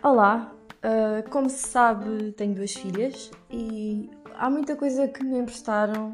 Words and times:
Olá, 0.00 0.54
uh, 0.84 1.28
como 1.30 1.50
se 1.50 1.66
sabe, 1.66 2.30
tenho 2.32 2.54
duas 2.54 2.72
filhas 2.72 3.32
e 3.50 4.08
há 4.36 4.48
muita 4.48 4.76
coisa 4.76 5.08
que 5.08 5.24
me 5.24 5.40
emprestaram 5.40 6.12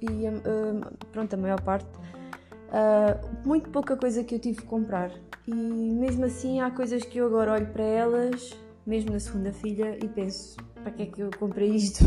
e 0.00 0.06
uh, 0.06 0.96
pronto, 1.12 1.34
a 1.34 1.36
maior 1.36 1.60
parte, 1.60 1.86
uh, 1.86 3.46
muito 3.46 3.68
pouca 3.68 3.94
coisa 3.98 4.24
que 4.24 4.34
eu 4.34 4.38
tive 4.38 4.62
que 4.62 4.66
comprar. 4.66 5.10
E 5.46 5.52
mesmo 5.52 6.24
assim 6.24 6.62
há 6.62 6.70
coisas 6.70 7.04
que 7.04 7.18
eu 7.18 7.26
agora 7.26 7.52
olho 7.52 7.66
para 7.66 7.84
elas, 7.84 8.58
mesmo 8.86 9.12
na 9.12 9.20
segunda 9.20 9.52
filha, 9.52 9.98
e 10.02 10.08
penso, 10.08 10.56
para 10.82 10.90
que 10.92 11.02
é 11.02 11.06
que 11.06 11.20
eu 11.20 11.30
comprei 11.38 11.68
isto? 11.68 12.04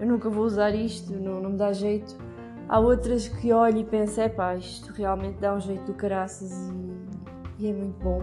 Eu 0.00 0.06
nunca 0.06 0.30
vou 0.30 0.44
usar 0.44 0.74
isto, 0.74 1.12
não, 1.12 1.40
não 1.42 1.50
me 1.50 1.58
dá 1.58 1.72
jeito. 1.74 2.16
Há 2.68 2.80
outras 2.80 3.28
que 3.28 3.52
olho 3.52 3.78
e 3.78 3.84
penso, 3.84 4.20
é 4.20 4.28
pá, 4.28 4.56
isto 4.56 4.92
realmente 4.92 5.38
dá 5.38 5.54
um 5.54 5.60
jeito 5.60 5.84
do 5.84 5.94
caraças 5.94 6.50
e, 7.58 7.64
e 7.64 7.70
é 7.70 7.72
muito 7.72 7.98
bom. 8.02 8.20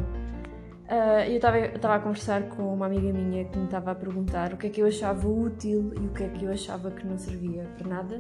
Uh, 0.84 1.24
eu 1.30 1.38
estava 1.38 1.96
a 1.96 2.00
conversar 2.00 2.50
com 2.50 2.74
uma 2.74 2.88
amiga 2.88 3.14
minha 3.14 3.46
que 3.46 3.58
me 3.58 3.66
estava 3.66 3.92
a 3.92 3.96
perguntar 3.96 4.54
o 4.54 4.58
que 4.58 4.68
é 4.68 4.70
que 4.70 4.82
eu 4.82 4.88
achava 4.88 5.28
útil 5.28 5.94
e 5.96 6.06
o 6.06 6.10
que 6.10 6.24
é 6.24 6.30
que 6.30 6.44
eu 6.44 6.52
achava 6.52 6.92
que 6.92 7.08
não 7.08 7.18
servia 7.18 7.64
para 7.78 7.88
nada. 7.88 8.20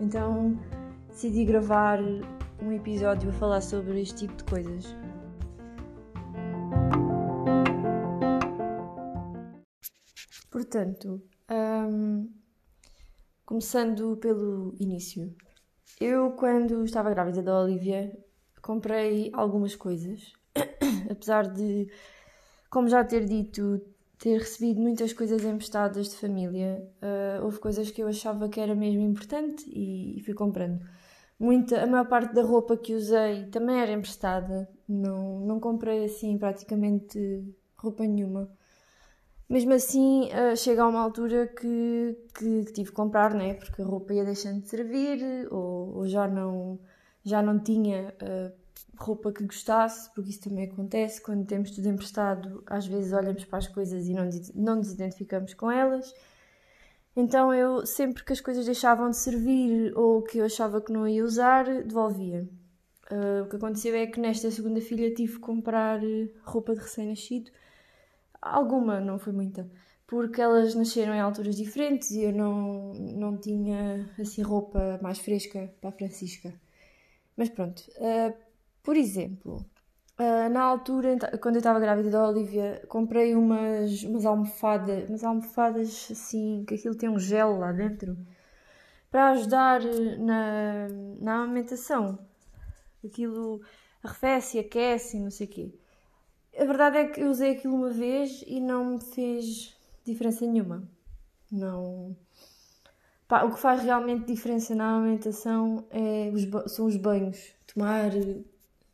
Então 0.00 0.58
decidi 1.08 1.44
gravar 1.44 2.00
um 2.60 2.72
episódio 2.72 3.30
a 3.30 3.32
falar 3.32 3.60
sobre 3.60 4.00
este 4.00 4.26
tipo 4.26 4.34
de 4.34 4.44
coisas. 4.44 4.96
Portanto, 10.50 11.22
um, 11.50 12.28
começando 13.44 14.16
pelo 14.16 14.74
início. 14.80 15.34
Eu, 16.02 16.32
quando 16.32 16.84
estava 16.84 17.10
grávida 17.10 17.42
da 17.42 17.60
Olivia, 17.60 18.12
comprei 18.60 19.30
algumas 19.32 19.76
coisas 19.76 20.32
apesar 21.10 21.48
de, 21.48 21.88
como 22.70 22.88
já 22.88 23.04
ter 23.04 23.24
dito, 23.24 23.80
ter 24.18 24.38
recebido 24.38 24.80
muitas 24.80 25.12
coisas 25.12 25.44
emprestadas 25.44 26.10
de 26.10 26.16
família, 26.16 26.86
uh, 27.02 27.44
houve 27.44 27.58
coisas 27.58 27.90
que 27.90 28.02
eu 28.02 28.08
achava 28.08 28.48
que 28.48 28.60
era 28.60 28.74
mesmo 28.74 29.02
importante 29.02 29.64
e, 29.68 30.18
e, 30.18 30.22
fui 30.22 30.34
comprando. 30.34 30.80
Muita, 31.38 31.82
a 31.82 31.86
maior 31.86 32.06
parte 32.06 32.32
da 32.34 32.42
roupa 32.42 32.76
que 32.76 32.94
usei 32.94 33.46
também 33.46 33.80
era 33.80 33.90
emprestada, 33.92 34.68
não, 34.88 35.40
não 35.40 35.58
comprei 35.58 36.04
assim 36.04 36.38
praticamente 36.38 37.44
roupa 37.76 38.04
nenhuma. 38.04 38.48
Mesmo 39.52 39.74
assim, 39.74 40.30
uh, 40.30 40.56
chega 40.56 40.82
a 40.82 40.88
uma 40.88 41.02
altura 41.02 41.46
que, 41.46 42.16
que, 42.34 42.64
que, 42.64 42.72
tive 42.72 42.88
que 42.88 42.96
comprar, 42.96 43.34
né? 43.34 43.52
porque 43.52 43.82
a 43.82 43.84
roupa 43.84 44.14
ia 44.14 44.24
deixando 44.24 44.62
de 44.62 44.68
servir 44.70 45.46
ou, 45.50 45.94
ou 45.94 46.08
já, 46.08 46.26
não, 46.26 46.80
já 47.22 47.42
não 47.42 47.58
tinha 47.58 48.14
uh, 48.22 48.50
roupa 48.96 49.30
que 49.30 49.44
gostasse, 49.44 50.10
porque 50.14 50.30
isso 50.30 50.40
também 50.40 50.64
acontece 50.64 51.20
quando 51.20 51.44
temos 51.44 51.70
tudo 51.70 51.86
emprestado, 51.86 52.64
às 52.66 52.86
vezes 52.86 53.12
olhamos 53.12 53.44
para 53.44 53.58
as 53.58 53.68
coisas 53.68 54.08
e 54.08 54.14
não, 54.14 54.26
não 54.54 54.76
nos 54.76 54.90
identificamos 54.90 55.52
com 55.52 55.70
elas. 55.70 56.14
Então 57.14 57.52
eu, 57.52 57.84
sempre 57.84 58.24
que 58.24 58.32
as 58.32 58.40
coisas 58.40 58.64
deixavam 58.64 59.10
de 59.10 59.18
servir 59.18 59.92
ou 59.94 60.22
que 60.22 60.38
eu 60.38 60.46
achava 60.46 60.80
que 60.80 60.90
não 60.90 61.06
ia 61.06 61.22
usar, 61.22 61.66
devolvia. 61.66 62.48
Uh, 63.10 63.42
o 63.44 63.50
que 63.50 63.56
aconteceu 63.56 63.94
é 63.94 64.06
que 64.06 64.18
nesta 64.18 64.50
segunda 64.50 64.80
filha 64.80 65.12
tive 65.12 65.34
que 65.34 65.40
comprar 65.40 66.00
roupa 66.42 66.72
de 66.72 66.80
recém-nascido. 66.80 67.50
Alguma, 68.42 69.00
não 69.00 69.18
foi 69.18 69.32
muita. 69.32 69.70
Porque 70.06 70.40
elas 70.42 70.74
nasceram 70.74 71.14
em 71.14 71.20
alturas 71.20 71.56
diferentes 71.56 72.10
e 72.10 72.24
eu 72.24 72.32
não, 72.32 72.92
não 72.92 73.38
tinha 73.38 74.10
assim 74.20 74.42
roupa 74.42 74.98
mais 75.00 75.18
fresca 75.18 75.72
para 75.80 75.90
a 75.90 75.92
Francisca. 75.92 76.52
Mas 77.36 77.48
pronto, 77.48 77.80
uh, 77.96 78.34
por 78.82 78.96
exemplo, 78.96 79.64
uh, 80.18 80.50
na 80.50 80.62
altura, 80.62 81.16
quando 81.40 81.56
eu 81.56 81.60
estava 81.60 81.80
grávida 81.80 82.10
da 82.10 82.28
Olivia, 82.28 82.82
comprei 82.88 83.34
umas, 83.34 84.02
umas 84.02 84.26
almofadas, 84.26 85.08
umas 85.08 85.24
almofadas 85.24 86.08
assim, 86.10 86.64
que 86.66 86.74
aquilo 86.74 86.96
tem 86.96 87.08
um 87.08 87.18
gel 87.18 87.58
lá 87.58 87.72
dentro, 87.72 88.16
para 89.10 89.30
ajudar 89.30 89.80
na, 90.18 90.88
na 91.20 91.34
amamentação. 91.42 92.18
Aquilo 93.04 93.62
arrefece, 94.02 94.58
aquece 94.58 95.18
não 95.18 95.30
sei 95.30 95.46
o 95.46 95.50
quê. 95.50 95.74
A 96.58 96.64
verdade 96.64 96.98
é 96.98 97.08
que 97.08 97.20
eu 97.20 97.30
usei 97.30 97.52
aquilo 97.52 97.74
uma 97.74 97.90
vez 97.90 98.44
e 98.46 98.60
não 98.60 98.84
me 98.84 99.00
fez 99.00 99.74
diferença 100.04 100.46
nenhuma. 100.46 100.82
Não. 101.50 102.16
Pá, 103.26 103.44
o 103.44 103.54
que 103.54 103.60
faz 103.60 103.82
realmente 103.82 104.26
diferença 104.26 104.74
na 104.74 104.96
amamentação 104.96 105.86
é 105.90 106.30
os, 106.32 106.72
são 106.72 106.86
os 106.86 106.96
banhos. 106.96 107.52
Tomar 107.66 108.10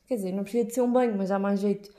Quer 0.08 0.16
dizer, 0.16 0.32
não 0.32 0.42
precisa 0.42 0.64
de 0.64 0.72
ser 0.72 0.80
um 0.80 0.90
banho, 0.90 1.16
mas 1.18 1.30
há 1.30 1.38
mais 1.38 1.60
jeito. 1.60 1.92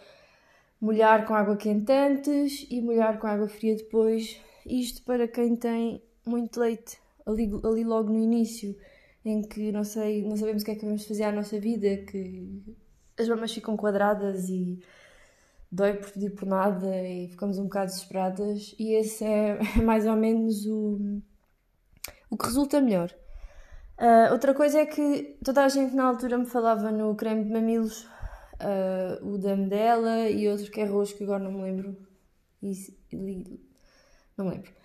Molhar 0.82 1.28
com 1.28 1.36
água 1.36 1.56
quente 1.56 1.92
antes 1.92 2.66
e 2.70 2.82
molhar 2.82 3.20
com 3.20 3.28
água 3.28 3.48
fria 3.48 3.76
depois. 3.76 4.42
Isto 4.66 5.04
para 5.04 5.28
quem 5.28 5.56
tem 5.56 6.02
muito 6.26 6.60
leite 6.60 6.98
ali, 7.26 7.52
ali 7.64 7.84
logo 7.84 8.12
no 8.12 8.18
início, 8.18 8.76
em 9.24 9.44
que 9.44 9.72
não, 9.72 9.84
sei, 9.84 10.24
não 10.24 10.36
sabemos 10.36 10.64
o 10.64 10.66
que 10.66 10.72
é 10.72 10.76
que 10.76 10.86
vamos 10.86 11.06
fazer 11.06 11.24
à 11.24 11.32
nossa 11.32 11.60
vida, 11.60 11.98
que 11.98 12.64
as 13.18 13.30
mamas 13.30 13.54
ficam 13.54 13.78
quadradas 13.78 14.50
e 14.50 14.80
dói 15.72 15.94
por 15.94 16.12
pedir 16.12 16.32
por 16.32 16.48
nada 16.48 17.08
e 17.08 17.28
ficamos 17.30 17.58
um 17.58 17.64
bocado 17.64 17.92
desesperadas. 17.92 18.76
E 18.80 18.94
esse 18.94 19.24
é 19.24 19.60
mais 19.84 20.06
ou 20.06 20.16
menos 20.16 20.66
o, 20.66 21.22
o 22.30 22.38
que 22.38 22.46
resulta 22.46 22.82
melhor. 22.82 23.14
Uh, 24.00 24.32
outra 24.32 24.54
coisa 24.54 24.80
é 24.80 24.86
que 24.86 25.38
toda 25.44 25.64
a 25.66 25.70
gente 25.70 25.94
na 25.94 26.06
altura 26.06 26.38
me 26.38 26.46
falava 26.46 26.90
no 26.90 27.14
creme 27.16 27.44
de 27.44 27.52
mamilos, 27.52 28.04
uh, 28.62 29.28
o 29.28 29.38
da 29.38 29.56
Medela 29.58 30.30
e 30.30 30.48
outro 30.48 30.72
que 30.72 30.80
é 30.80 30.86
roxo, 30.86 31.16
que 31.18 31.24
agora 31.24 31.44
não 31.44 31.52
me 31.52 31.64
lembro. 31.64 31.98
Isso, 32.62 32.94
não 33.12 34.46
me 34.46 34.52
lembro. 34.52 34.80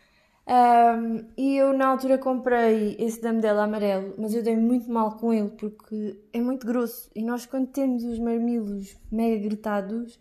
Um, 0.46 1.26
e 1.38 1.56
eu 1.56 1.72
na 1.72 1.86
altura 1.86 2.18
comprei 2.18 2.96
esse 2.98 3.20
da 3.22 3.32
Medela 3.32 3.64
amarelo, 3.64 4.14
mas 4.18 4.34
eu 4.34 4.42
dei 4.42 4.56
muito 4.56 4.90
mal 4.90 5.16
com 5.16 5.32
ele 5.32 5.50
porque 5.50 6.20
é 6.32 6.40
muito 6.40 6.66
grosso. 6.66 7.08
E 7.14 7.22
nós, 7.22 7.46
quando 7.46 7.68
temos 7.68 8.04
os 8.04 8.18
mamilos 8.18 8.96
mega 9.10 9.42
gretados 9.42 10.18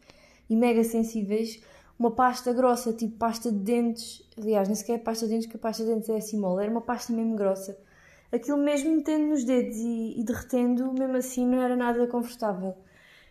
e 0.50 0.56
mega 0.56 0.84
sensíveis, 0.84 1.62
uma 1.98 2.12
pasta 2.12 2.54
grossa, 2.54 2.94
tipo 2.94 3.18
pasta 3.18 3.52
de 3.52 3.60
dentes, 3.60 4.28
aliás, 4.38 4.68
nem 4.68 4.76
sequer 4.76 4.94
é 4.94 4.98
pasta 4.98 5.26
de 5.26 5.34
dentes, 5.34 5.48
que 5.48 5.56
a 5.56 5.60
pasta 5.60 5.84
de 5.84 5.90
dentes 5.90 6.10
é 6.10 6.18
assim 6.18 6.40
mole, 6.40 6.64
era 6.64 6.72
uma 6.72 6.82
pasta 6.82 7.14
mesmo 7.14 7.36
grossa 7.36 7.78
aquilo 8.34 8.58
mesmo 8.58 8.96
metendo 8.96 9.28
nos 9.28 9.44
dedos 9.44 9.78
e, 9.78 10.20
e 10.20 10.24
derretendo, 10.24 10.92
mesmo 10.92 11.16
assim 11.16 11.46
não 11.46 11.62
era 11.62 11.76
nada 11.76 12.08
confortável. 12.08 12.76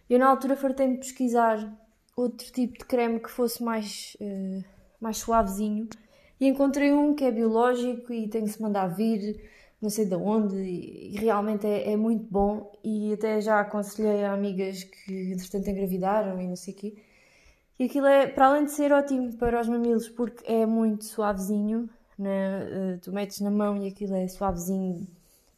Eu 0.08 0.18
na 0.18 0.28
altura 0.28 0.56
fartei 0.56 0.88
de 0.88 0.98
pesquisar 0.98 1.76
outro 2.16 2.46
tipo 2.52 2.78
de 2.78 2.84
creme 2.84 3.18
que 3.18 3.30
fosse 3.30 3.62
mais, 3.62 4.16
uh, 4.20 4.64
mais 5.00 5.18
suavezinho 5.18 5.88
e 6.40 6.46
encontrei 6.46 6.92
um 6.92 7.14
que 7.14 7.24
é 7.24 7.32
biológico 7.32 8.12
e 8.12 8.28
tem 8.28 8.44
que 8.44 8.50
se 8.50 8.62
mandar 8.62 8.86
vir 8.88 9.50
não 9.82 9.90
sei 9.90 10.06
de 10.06 10.14
onde 10.14 10.56
e, 10.56 11.16
realmente 11.18 11.66
é, 11.66 11.92
é, 11.92 11.96
muito 11.96 12.24
bom 12.30 12.72
e 12.84 13.12
até 13.12 13.40
já 13.40 13.60
aconselhei 13.60 14.24
a 14.24 14.32
amigas 14.32 14.84
que 14.84 15.32
entretanto 15.32 15.68
engravidaram 15.68 16.40
e 16.40 16.46
não 16.46 16.56
sei 16.56 16.72
o 16.72 16.76
quê 16.76 16.94
e 17.78 17.84
aquilo 17.84 18.06
é, 18.06 18.28
para 18.28 18.46
além 18.46 18.64
de 18.64 18.70
ser 18.70 18.92
ótimo 18.92 19.36
para 19.36 19.60
os 19.60 19.68
mamilos 19.68 20.08
porque 20.08 20.50
é 20.50 20.64
muito 20.64 21.04
suavezinho 21.04 21.90
né? 22.18 22.98
tu 23.02 23.12
metes 23.12 23.40
na 23.40 23.50
mão 23.50 23.76
e 23.76 23.88
aquilo 23.88 24.14
é 24.14 24.28
suavezinho, 24.28 25.06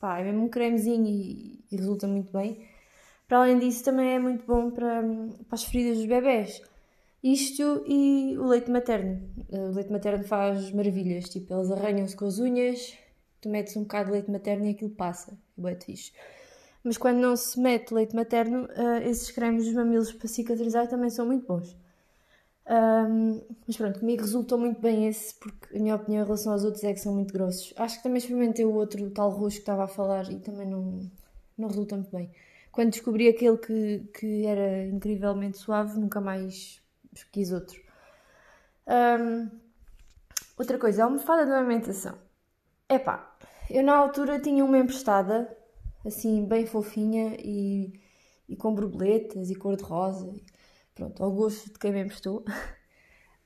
pá, 0.00 0.18
é 0.18 0.24
mesmo 0.24 0.44
um 0.44 0.48
cremezinho 0.48 1.06
e, 1.06 1.60
e, 1.70 1.76
resulta 1.76 2.06
muito 2.06 2.32
bem. 2.32 2.66
Para 3.28 3.38
além 3.38 3.58
disso, 3.58 3.84
também 3.84 4.14
é 4.14 4.18
muito 4.18 4.44
bom 4.46 4.70
para, 4.70 5.02
para 5.02 5.54
as 5.54 5.64
feridas 5.64 5.98
dos 5.98 6.06
bebés. 6.06 6.62
Isto 7.22 7.82
e 7.86 8.36
o 8.38 8.46
leite 8.46 8.70
materno. 8.70 9.22
O 9.50 9.74
leite 9.74 9.90
materno 9.90 10.24
faz 10.24 10.70
maravilhas, 10.72 11.28
tipo, 11.28 11.54
eles 11.54 11.70
arranham-se 11.70 12.14
com 12.16 12.26
as 12.26 12.38
unhas, 12.38 12.96
tu 13.44 13.48
metes 13.48 13.76
um 13.76 13.82
bocado 13.82 14.06
de 14.06 14.12
leite 14.12 14.30
materno 14.30 14.66
e 14.66 14.70
aquilo 14.70 14.90
passa. 14.90 15.32
É 15.32 15.60
muito 15.60 15.84
fixe. 15.84 16.12
Mas 16.82 16.98
quando 16.98 17.18
não 17.18 17.36
se 17.36 17.58
mete 17.58 17.94
leite 17.94 18.14
materno, 18.14 18.64
uh, 18.64 19.08
esses 19.08 19.30
cremes 19.30 19.64
dos 19.64 19.74
mamilos 19.74 20.12
para 20.12 20.28
cicatrizar 20.28 20.88
também 20.88 21.08
são 21.08 21.24
muito 21.24 21.46
bons. 21.46 21.74
Um, 22.66 23.42
mas 23.66 23.76
pronto, 23.76 24.00
comigo 24.00 24.22
resultou 24.22 24.58
muito 24.58 24.80
bem 24.80 25.06
esse, 25.06 25.34
porque 25.34 25.76
a 25.76 25.80
minha 25.80 25.94
opinião 25.94 26.22
em 26.22 26.24
relação 26.24 26.52
aos 26.52 26.64
outros 26.64 26.82
é 26.84 26.92
que 26.92 27.00
são 27.00 27.14
muito 27.14 27.32
grossos. 27.32 27.72
Acho 27.76 27.98
que 27.98 28.02
também 28.02 28.18
experimentei 28.18 28.64
o 28.64 28.74
outro, 28.74 29.08
tal 29.10 29.30
roxo 29.30 29.56
que 29.56 29.62
estava 29.62 29.84
a 29.84 29.88
falar, 29.88 30.30
e 30.30 30.38
também 30.38 30.66
não, 30.66 31.00
não 31.56 31.68
resulta 31.68 31.96
muito 31.96 32.14
bem. 32.14 32.30
Quando 32.72 32.90
descobri 32.90 33.28
aquele 33.28 33.58
que, 33.58 34.08
que 34.18 34.46
era 34.46 34.84
incrivelmente 34.86 35.58
suave, 35.58 35.98
nunca 35.98 36.20
mais 36.20 36.82
quis 37.32 37.52
outro. 37.52 37.80
Um, 38.86 39.48
outra 40.56 40.78
coisa, 40.78 41.02
a 41.02 41.06
almofada 41.06 41.44
de 41.44 41.52
amamentação. 41.52 42.18
Epá, 42.88 43.33
eu 43.70 43.82
na 43.82 43.96
altura 43.96 44.40
tinha 44.40 44.64
uma 44.64 44.78
emprestada, 44.78 45.56
assim, 46.04 46.44
bem 46.44 46.66
fofinha 46.66 47.36
e, 47.38 47.92
e 48.48 48.56
com 48.56 48.74
borboletas 48.74 49.50
e 49.50 49.54
cor-de-rosa 49.54 50.34
pronto, 50.94 51.22
ao 51.22 51.32
gosto 51.32 51.72
de 51.72 51.78
quem 51.78 51.92
me 51.92 52.02
emprestou. 52.02 52.44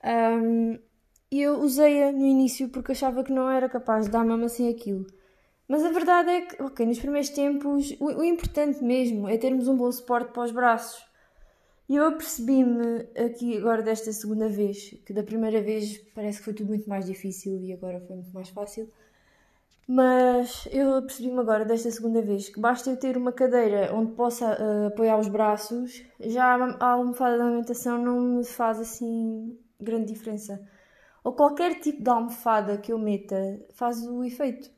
Um, 0.03 0.79
e 1.31 1.41
eu 1.41 1.59
usei-a 1.59 2.11
no 2.11 2.25
início 2.25 2.69
porque 2.69 2.91
achava 2.91 3.23
que 3.23 3.31
não 3.31 3.49
era 3.49 3.67
capaz 3.67 4.05
de 4.05 4.11
dar 4.11 4.25
mama 4.25 4.47
sem 4.47 4.69
aquilo. 4.69 5.05
Mas 5.67 5.83
a 5.83 5.91
verdade 5.91 6.29
é 6.31 6.41
que, 6.41 6.61
ok, 6.63 6.85
nos 6.85 6.99
primeiros 6.99 7.29
tempos, 7.29 7.95
o, 7.99 8.05
o 8.05 8.23
importante 8.23 8.83
mesmo 8.83 9.29
é 9.29 9.37
termos 9.37 9.67
um 9.67 9.77
bom 9.77 9.91
suporte 9.91 10.31
para 10.33 10.43
os 10.43 10.51
braços. 10.51 11.07
E 11.87 11.95
eu 11.95 12.05
apercebi-me 12.05 13.07
aqui 13.17 13.57
agora 13.57 13.81
desta 13.81 14.11
segunda 14.11 14.47
vez, 14.47 14.91
que 15.05 15.13
da 15.13 15.23
primeira 15.23 15.61
vez 15.61 15.97
parece 16.13 16.39
que 16.39 16.45
foi 16.45 16.53
tudo 16.53 16.69
muito 16.69 16.87
mais 16.87 17.05
difícil 17.05 17.63
e 17.63 17.73
agora 17.73 17.99
foi 18.01 18.15
muito 18.15 18.31
mais 18.31 18.49
fácil. 18.49 18.91
Mas 19.91 20.67
eu 20.71 20.97
apercebi-me 20.97 21.39
agora 21.39 21.65
desta 21.65 21.89
segunda 21.89 22.21
vez 22.21 22.47
que 22.47 22.59
basta 22.59 22.91
eu 22.91 22.95
ter 22.95 23.17
uma 23.17 23.31
cadeira 23.31 23.91
onde 23.91 24.11
possa 24.11 24.45
uh, 24.45 24.87
apoiar 24.87 25.17
os 25.17 25.27
braços, 25.27 26.03
já 26.19 26.45
a 26.79 26.91
almofada 26.91 27.39
da 27.39 27.45
alimentação 27.45 27.97
não 27.97 28.21
me 28.21 28.45
faz 28.45 28.79
assim 28.79 29.57
grande 29.81 30.13
diferença. 30.13 30.61
Ou 31.23 31.33
qualquer 31.33 31.79
tipo 31.79 32.03
de 32.03 32.09
almofada 32.09 32.77
que 32.77 32.93
eu 32.93 32.99
meta 32.99 33.35
faz 33.73 34.05
o 34.05 34.23
efeito. 34.23 34.69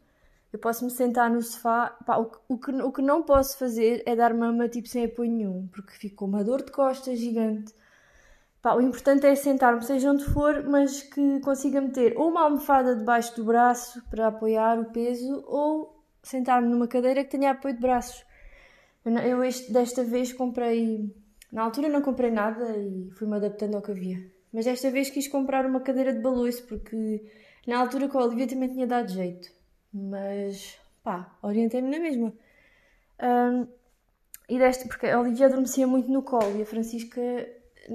Eu 0.54 0.60
posso 0.60 0.86
me 0.86 0.92
sentar 0.92 1.30
no 1.30 1.42
sofá. 1.42 1.90
Pá, 2.06 2.18
o, 2.18 2.31
o, 2.48 2.58
que, 2.58 2.72
o 2.72 2.92
que 2.94 3.02
não 3.02 3.22
posso 3.24 3.58
fazer 3.58 4.04
é 4.06 4.16
dar 4.16 4.34
mama 4.34 4.69
tipo 4.69 4.88
sem 4.88 5.06
apoio 5.06 5.30
nenhum, 5.30 5.68
porque 5.74 5.92
ficou 5.92 6.25
uma 6.25 6.42
dor 6.42 6.63
de 6.63 6.72
costas 6.72 7.19
gigante. 7.19 7.74
Pá, 8.62 8.75
o 8.75 8.81
importante 8.81 9.25
é 9.25 9.34
sentar-me, 9.34 9.84
seja 9.84 10.12
onde 10.12 10.24
for, 10.25 10.63
mas 10.69 11.02
que 11.02 11.40
consiga 11.40 11.81
meter 11.81 12.13
ou 12.16 12.30
uma 12.30 12.44
almofada 12.44 12.96
debaixo 12.96 13.36
do 13.36 13.44
braço 13.44 14.04
para 14.10 14.28
apoiar 14.28 14.80
o 14.80 14.86
peso, 14.92 15.44
ou 15.48 16.04
sentar-me 16.22 16.68
numa 16.68 16.88
cadeira 16.88 17.24
que 17.24 17.31
tenha 17.31 17.52
apoio 17.52 17.74
de 17.74 17.81
braços. 17.81 18.24
Eu, 19.04 19.44
este, 19.44 19.72
desta 19.74 20.04
vez 20.04 20.31
comprei. 20.31 21.12
Na 21.52 21.63
altura 21.63 21.90
não 21.90 22.02
comprei 22.02 22.30
nada 22.30 22.78
e 22.78 23.10
fui-me 23.12 23.36
adaptando 23.36 23.75
ao 23.75 23.81
que 23.81 23.92
havia. 23.92 24.31
Mas 24.54 24.66
desta 24.66 24.92
vez 24.92 25.10
quis 25.10 25.28
comprar 25.28 25.66
uma 25.66 25.81
cadeira 25.81 26.13
de 26.13 26.19
baloiço 26.19 26.66
porque 26.68 27.25
na 27.66 27.80
altura 27.80 28.08
com 28.08 28.19
a 28.19 28.25
Olivia 28.25 28.48
também 28.48 28.69
tinha 28.69 28.86
dado 28.86 29.10
jeito. 29.12 29.52
Mas, 29.94 30.78
pá, 31.04 31.36
orientei-me 31.42 31.90
na 31.90 32.00
mesma. 32.00 32.34
Um, 33.22 33.68
e 34.48 34.60
desta, 34.60 34.88
porque 34.88 35.08
a 35.08 35.19
Olivia 35.19 35.48
adormecia 35.48 35.88
muito 35.88 36.12
no 36.12 36.22
colo 36.22 36.58
e 36.58 36.62
a 36.62 36.66
Francisca, 36.66 37.22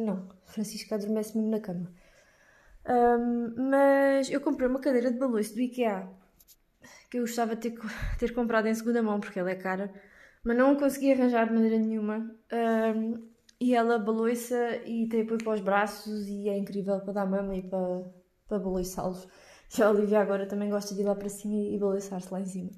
não. 0.04 0.28
Francisca 0.44 0.94
adormece 0.94 1.36
mesmo 1.36 1.50
na 1.50 1.60
cama. 1.60 1.92
Um, 2.88 3.68
mas 3.70 4.30
eu 4.30 4.40
comprei 4.40 4.68
uma 4.68 4.80
cadeira 4.80 5.10
de 5.10 5.18
balanço 5.18 5.54
do 5.54 5.60
IKEA 5.60 6.08
que 7.10 7.18
eu 7.18 7.22
gostava 7.22 7.56
de 7.56 7.70
ter, 7.70 7.80
ter 8.18 8.32
comprado 8.32 8.66
em 8.66 8.74
segunda 8.74 9.02
mão 9.02 9.20
porque 9.20 9.38
ela 9.38 9.50
é 9.50 9.54
cara, 9.54 9.92
mas 10.44 10.56
não 10.56 10.76
consegui 10.76 11.12
arranjar 11.12 11.48
de 11.48 11.54
maneira 11.54 11.78
nenhuma. 11.78 12.30
Um, 12.52 13.36
e 13.58 13.74
ela 13.74 13.98
baloiça 13.98 14.76
e 14.84 15.08
tem 15.08 15.22
apoio 15.22 15.42
para 15.42 15.54
os 15.54 15.60
braços 15.60 16.28
e 16.28 16.48
é 16.48 16.56
incrível 16.56 17.00
para 17.00 17.14
dar 17.14 17.26
mama 17.26 17.56
e 17.56 17.62
para, 17.62 18.04
para 18.46 18.58
baloiçá-los. 18.58 19.26
E 19.76 19.82
a 19.82 19.90
Olivia 19.90 20.20
agora 20.20 20.46
também 20.46 20.70
gosta 20.70 20.94
de 20.94 21.00
ir 21.00 21.04
lá 21.04 21.14
para 21.14 21.28
cima 21.28 21.54
e 21.54 21.78
balançar-se 21.78 22.32
lá 22.32 22.40
em 22.40 22.46
cima. 22.46 22.70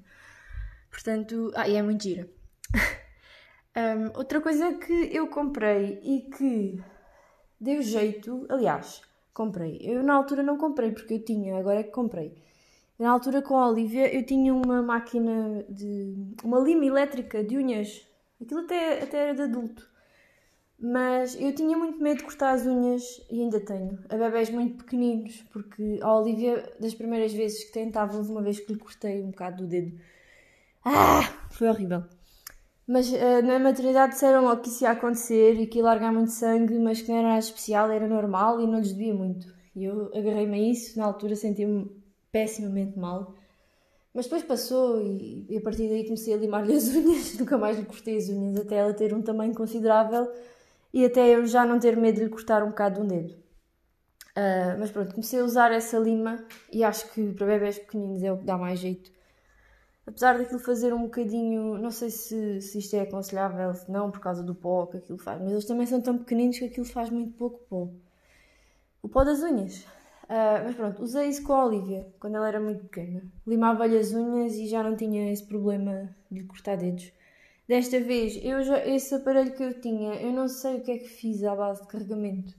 Portanto, 0.89 1.51
ah, 1.55 1.67
e 1.67 1.75
é 1.75 1.81
muito 1.81 2.03
gira. 2.03 2.29
um, 3.77 4.17
outra 4.17 4.41
coisa 4.41 4.73
que 4.75 5.15
eu 5.15 5.27
comprei 5.27 5.99
e 6.01 6.21
que 6.31 6.81
deu 7.59 7.81
jeito, 7.81 8.45
aliás, 8.49 9.01
comprei. 9.33 9.79
Eu 9.81 10.03
na 10.03 10.13
altura 10.13 10.43
não 10.43 10.57
comprei 10.57 10.91
porque 10.91 11.15
eu 11.15 11.23
tinha, 11.23 11.57
agora 11.57 11.79
é 11.79 11.83
que 11.83 11.91
comprei. 11.91 12.33
Na 12.97 13.11
altura 13.11 13.41
com 13.41 13.57
a 13.57 13.69
Olivia 13.69 14.13
eu 14.13 14.25
tinha 14.25 14.53
uma 14.53 14.81
máquina 14.81 15.65
de. 15.69 16.13
uma 16.43 16.59
lima 16.59 16.85
elétrica 16.85 17.43
de 17.43 17.57
unhas. 17.57 18.05
Aquilo 18.41 18.61
até, 18.61 19.01
até 19.03 19.17
era 19.17 19.35
de 19.35 19.41
adulto. 19.43 19.89
Mas 20.81 21.35
eu 21.39 21.53
tinha 21.53 21.77
muito 21.77 22.01
medo 22.01 22.19
de 22.19 22.23
cortar 22.23 22.51
as 22.51 22.65
unhas 22.65 23.21
e 23.29 23.41
ainda 23.41 23.59
tenho. 23.59 23.99
A 24.09 24.15
bebés 24.15 24.49
muito 24.49 24.83
pequeninos, 24.83 25.43
porque 25.51 25.99
a 26.01 26.13
Olivia, 26.17 26.73
das 26.79 26.93
primeiras 26.93 27.33
vezes 27.33 27.65
que 27.65 27.73
tentava, 27.73 28.17
uma 28.21 28.41
vez 28.41 28.59
que 28.59 28.71
lhe 28.73 28.79
cortei 28.79 29.21
um 29.21 29.31
bocado 29.31 29.63
do 29.63 29.67
dedo. 29.67 29.99
Ah! 30.83 31.23
Foi 31.51 31.67
horrível. 31.67 32.03
Mas 32.89 33.07
uh, 33.11 33.45
na 33.45 33.59
maternidade 33.59 34.13
disseram 34.13 34.45
logo 34.45 34.63
que 34.63 34.69
isso 34.69 34.83
ia 34.83 34.89
acontecer 34.89 35.53
e 35.61 35.67
que 35.67 35.77
ia 35.77 35.83
largar 35.83 36.11
muito 36.11 36.31
sangue, 36.31 36.79
mas 36.79 36.99
que 36.99 37.09
não 37.09 37.19
era 37.19 37.27
nada 37.27 37.39
especial, 37.39 37.91
era 37.91 38.07
normal 38.07 38.59
e 38.59 38.65
não 38.65 38.79
lhes 38.79 38.91
devia 38.91 39.13
muito. 39.13 39.45
E 39.75 39.85
eu 39.85 40.07
agarrei-me 40.07 40.55
a 40.55 40.71
isso, 40.71 40.97
na 40.97 41.05
altura 41.05 41.35
senti-me 41.35 41.87
pessimamente 42.31 42.97
mal. 42.97 43.35
Mas 44.11 44.25
depois 44.25 44.41
passou 44.41 44.99
e, 45.03 45.45
e 45.47 45.57
a 45.57 45.61
partir 45.61 45.87
daí 45.87 46.03
comecei 46.03 46.33
a 46.33 46.37
limar-lhe 46.37 46.73
as 46.73 46.87
unhas, 46.95 47.37
nunca 47.37 47.59
mais 47.59 47.77
lhe 47.77 47.85
cortei 47.85 48.17
as 48.17 48.27
unhas, 48.27 48.59
até 48.59 48.77
ela 48.77 48.91
ter 48.91 49.13
um 49.13 49.21
tamanho 49.21 49.53
considerável 49.53 50.27
e 50.91 51.05
até 51.05 51.35
eu 51.35 51.45
já 51.45 51.63
não 51.63 51.77
ter 51.77 51.95
medo 51.95 52.15
de 52.15 52.23
lhe 52.23 52.29
cortar 52.31 52.63
um 52.63 52.69
bocado 52.69 52.95
de 52.95 53.01
um 53.01 53.07
dedo. 53.07 53.35
Uh, 54.35 54.79
mas 54.79 54.89
pronto, 54.89 55.13
comecei 55.13 55.39
a 55.39 55.43
usar 55.43 55.71
essa 55.71 55.99
lima 55.99 56.43
e 56.73 56.83
acho 56.83 57.07
que 57.11 57.33
para 57.33 57.45
bebés 57.45 57.77
pequeninos 57.77 58.23
é 58.23 58.33
o 58.33 58.37
que 58.39 58.45
dá 58.45 58.57
mais 58.57 58.79
jeito. 58.79 59.11
Apesar 60.09 60.39
daquilo 60.39 60.59
fazer 60.59 60.91
um 60.91 61.03
bocadinho, 61.03 61.77
não 61.77 61.91
sei 61.91 62.09
se, 62.09 62.59
se 62.61 62.79
isto 62.79 62.95
é 62.95 63.01
aconselhável, 63.01 63.71
se 63.75 63.91
não, 63.91 64.09
por 64.09 64.19
causa 64.19 64.41
do 64.41 64.55
pó 64.55 64.87
que 64.87 64.97
aquilo 64.97 65.19
faz, 65.19 65.39
mas 65.39 65.51
eles 65.51 65.65
também 65.65 65.85
são 65.85 66.01
tão 66.01 66.17
pequeninos 66.17 66.57
que 66.57 66.65
aquilo 66.65 66.85
faz 66.87 67.11
muito 67.11 67.37
pouco 67.37 67.59
pó. 67.69 67.87
O 69.03 69.07
pó 69.07 69.23
das 69.23 69.43
unhas. 69.43 69.83
Uh, 70.23 70.65
mas 70.65 70.75
pronto, 70.75 71.03
usei 71.03 71.27
isso 71.27 71.43
com 71.43 71.53
a 71.53 71.63
Olivia 71.63 72.07
quando 72.19 72.37
ela 72.37 72.47
era 72.47 72.59
muito 72.59 72.85
pequena. 72.85 73.21
Limava-lhe 73.45 73.99
as 73.99 74.11
unhas 74.11 74.55
e 74.55 74.67
já 74.67 74.81
não 74.81 74.95
tinha 74.95 75.31
esse 75.31 75.43
problema 75.43 76.09
de 76.31 76.43
cortar 76.43 76.75
dedos. 76.75 77.13
Desta 77.67 77.99
vez, 77.99 78.39
eu 78.43 78.63
já, 78.63 78.83
esse 78.83 79.13
aparelho 79.13 79.55
que 79.55 79.61
eu 79.61 79.79
tinha, 79.79 80.15
eu 80.15 80.33
não 80.33 80.47
sei 80.47 80.77
o 80.77 80.81
que 80.81 80.91
é 80.91 80.97
que 80.97 81.07
fiz 81.07 81.43
à 81.43 81.55
base 81.55 81.83
de 81.83 81.87
carregamento. 81.87 82.55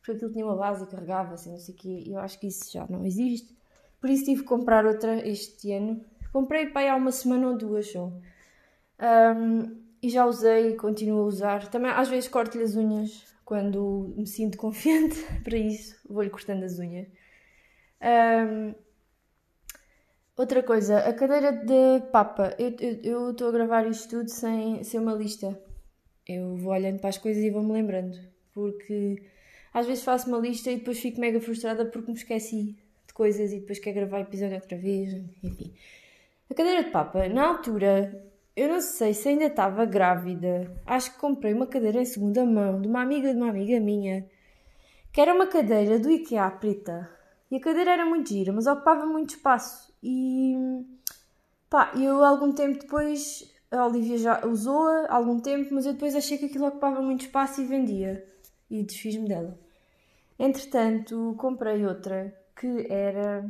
Porque 0.00 0.12
aquilo 0.12 0.32
tinha 0.32 0.44
uma 0.44 0.56
base 0.56 0.84
e 0.84 0.86
carregava, 0.86 1.32
assim, 1.32 1.52
não 1.52 1.58
sei 1.58 1.74
o 1.74 1.78
quê. 1.78 2.04
Eu 2.06 2.18
acho 2.18 2.38
que 2.38 2.46
isso 2.46 2.70
já 2.70 2.86
não 2.90 3.06
existe. 3.06 3.56
Por 3.98 4.10
isso 4.10 4.26
tive 4.26 4.42
que 4.42 4.48
comprar 4.48 4.84
outra 4.84 5.26
este 5.26 5.72
ano. 5.72 6.04
Comprei 6.32 6.70
aí 6.74 6.88
há 6.88 6.96
uma 6.96 7.12
semana 7.12 7.48
ou 7.48 7.56
duas 7.56 7.90
só. 7.90 8.12
Um, 9.00 9.80
e 10.02 10.08
já 10.08 10.24
usei 10.26 10.70
e 10.70 10.76
continuo 10.76 11.22
a 11.22 11.26
usar. 11.26 11.68
Também 11.68 11.90
às 11.90 12.08
vezes 12.08 12.28
corto-lhe 12.28 12.64
as 12.64 12.76
unhas 12.76 13.24
quando 13.44 14.14
me 14.16 14.26
sinto 14.26 14.56
confiante 14.58 15.22
para 15.42 15.56
isso. 15.56 15.96
Vou-lhe 16.08 16.30
cortando 16.30 16.64
as 16.64 16.78
unhas. 16.78 17.08
Um, 18.02 18.74
Outra 20.40 20.62
coisa, 20.62 21.00
a 21.00 21.12
cadeira 21.12 21.52
de 21.52 22.00
papa. 22.10 22.56
Eu 23.02 23.30
estou 23.30 23.48
a 23.48 23.52
gravar 23.52 23.86
isto 23.86 24.08
tudo 24.08 24.30
sem 24.30 24.82
ser 24.82 24.98
uma 24.98 25.12
lista. 25.12 25.60
Eu 26.26 26.56
vou 26.56 26.72
olhando 26.72 26.98
para 26.98 27.10
as 27.10 27.18
coisas 27.18 27.44
e 27.44 27.50
vou-me 27.50 27.70
lembrando. 27.70 28.18
Porque 28.54 29.22
às 29.74 29.86
vezes 29.86 30.02
faço 30.02 30.28
uma 30.28 30.38
lista 30.38 30.70
e 30.70 30.76
depois 30.76 30.98
fico 30.98 31.20
mega 31.20 31.38
frustrada 31.42 31.84
porque 31.84 32.10
me 32.10 32.16
esqueci 32.16 32.74
de 33.06 33.12
coisas 33.12 33.52
e 33.52 33.60
depois 33.60 33.78
quero 33.80 33.96
gravar 33.96 34.20
episódio 34.20 34.54
outra 34.54 34.78
vez. 34.78 35.12
Enfim. 35.42 35.74
A 36.50 36.54
cadeira 36.54 36.82
de 36.82 36.90
papa, 36.90 37.28
na 37.28 37.46
altura, 37.46 38.28
eu 38.56 38.68
não 38.68 38.80
sei 38.80 39.14
se 39.14 39.28
ainda 39.28 39.44
estava 39.44 39.84
grávida. 39.84 40.76
Acho 40.84 41.12
que 41.12 41.20
comprei 41.20 41.54
uma 41.54 41.66
cadeira 41.66 42.00
em 42.00 42.04
segunda 42.04 42.44
mão 42.44 42.80
de 42.80 42.88
uma 42.88 43.02
amiga 43.02 43.32
de 43.32 43.36
uma 43.36 43.50
amiga 43.50 43.78
minha. 43.78 44.28
Que 45.12 45.20
era 45.20 45.32
uma 45.32 45.46
cadeira 45.46 46.00
do 46.00 46.10
IKEA 46.10 46.50
preta. 46.50 47.08
E 47.50 47.56
a 47.56 47.60
cadeira 47.60 47.92
era 47.92 48.04
muito 48.04 48.30
gira, 48.30 48.52
mas 48.52 48.66
ocupava 48.66 49.06
muito 49.06 49.30
espaço. 49.30 49.94
E 50.02 50.56
pá, 51.68 51.92
eu 51.94 52.24
algum 52.24 52.50
tempo 52.52 52.80
depois, 52.80 53.48
a 53.70 53.86
Olivia 53.86 54.18
já 54.18 54.44
usou-a 54.44 55.06
algum 55.08 55.38
tempo, 55.38 55.72
mas 55.72 55.86
eu 55.86 55.92
depois 55.92 56.16
achei 56.16 56.36
que 56.36 56.46
aquilo 56.46 56.66
ocupava 56.66 57.00
muito 57.00 57.22
espaço 57.22 57.60
e 57.60 57.64
vendia. 57.64 58.26
E 58.68 58.82
desfiz-me 58.82 59.28
dela. 59.28 59.56
Entretanto, 60.36 61.32
comprei 61.38 61.86
outra 61.86 62.34
que 62.56 62.86
era. 62.90 63.48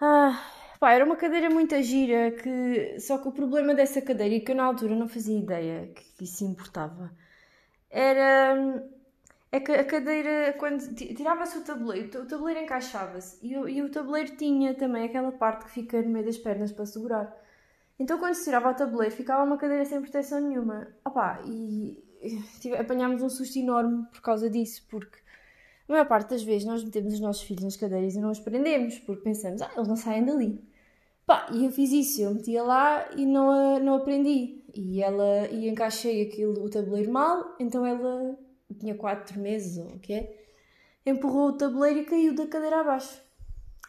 Ah, 0.00 0.40
pá, 0.84 0.92
era 0.92 1.04
uma 1.04 1.16
cadeira 1.16 1.48
muito 1.48 1.80
gira, 1.82 2.30
que... 2.32 3.00
só 3.00 3.16
que 3.16 3.28
o 3.28 3.32
problema 3.32 3.74
dessa 3.74 4.02
cadeira, 4.02 4.34
e 4.34 4.40
que 4.40 4.52
eu 4.52 4.56
na 4.56 4.64
altura 4.64 4.94
não 4.94 5.08
fazia 5.08 5.38
ideia 5.38 5.90
que 5.94 6.24
isso 6.24 6.44
importava, 6.44 7.10
era 7.90 8.84
é 9.50 9.60
que 9.60 9.72
a 9.72 9.84
cadeira, 9.84 10.54
quando 10.58 10.94
tirava-se 10.94 11.56
o 11.56 11.62
tabuleiro, 11.62 12.22
o 12.22 12.26
tabuleiro 12.26 12.60
encaixava-se 12.60 13.38
e, 13.42 13.52
e, 13.54 13.82
o 13.82 13.88
tabuleiro 13.88 14.36
tinha 14.36 14.74
também 14.74 15.04
aquela 15.04 15.32
parte 15.32 15.64
que 15.66 15.70
fica 15.70 16.02
no 16.02 16.10
meio 16.10 16.26
das 16.26 16.36
pernas 16.36 16.72
para 16.72 16.84
segurar. 16.84 17.34
Então, 17.98 18.18
quando 18.18 18.34
se 18.34 18.44
tirava 18.44 18.70
o 18.70 18.74
tabuleiro, 18.74 19.14
ficava 19.14 19.44
uma 19.44 19.56
cadeira 19.56 19.84
sem 19.86 20.02
proteção 20.02 20.40
nenhuma. 20.40 20.88
Opa, 21.04 21.40
e 21.46 22.02
tive, 22.60 22.76
apanhámos 22.76 23.22
um 23.22 23.30
susto 23.30 23.58
enorme 23.58 24.04
por 24.12 24.20
causa 24.20 24.50
disso, 24.50 24.84
porque 24.90 25.18
a 25.88 25.92
maior 25.92 26.06
parte 26.06 26.30
das 26.30 26.42
vezes 26.42 26.66
nós 26.66 26.82
metemos 26.84 27.14
os 27.14 27.20
nossos 27.20 27.42
filhos 27.42 27.64
nas 27.64 27.76
cadeiras 27.76 28.16
e 28.16 28.20
não 28.20 28.30
os 28.32 28.40
prendemos, 28.40 28.98
porque 28.98 29.22
pensamos, 29.22 29.62
ah, 29.62 29.70
eles 29.76 29.88
não 29.88 29.96
saem 29.96 30.24
dali. 30.24 30.73
Pá, 31.26 31.46
e 31.52 31.64
eu 31.64 31.70
fiz 31.70 31.90
isso, 31.90 32.22
eu 32.22 32.34
metia 32.34 32.62
lá 32.62 33.08
e 33.16 33.24
não, 33.24 33.78
não 33.80 33.94
aprendi. 33.94 34.62
E 34.74 35.02
ela 35.02 35.48
e 35.48 35.68
encaixei 35.68 36.22
aquilo, 36.22 36.64
o 36.64 36.68
tabuleiro 36.68 37.10
mal, 37.10 37.54
então 37.58 37.86
ela 37.86 38.36
tinha 38.78 38.94
4 38.94 39.40
meses 39.40 39.78
ou 39.78 39.94
o 39.94 39.98
que 39.98 40.12
é, 40.12 40.44
empurrou 41.06 41.48
o 41.48 41.56
tabuleiro 41.56 42.00
e 42.00 42.04
caiu 42.04 42.34
da 42.34 42.46
cadeira 42.46 42.80
abaixo. 42.80 43.22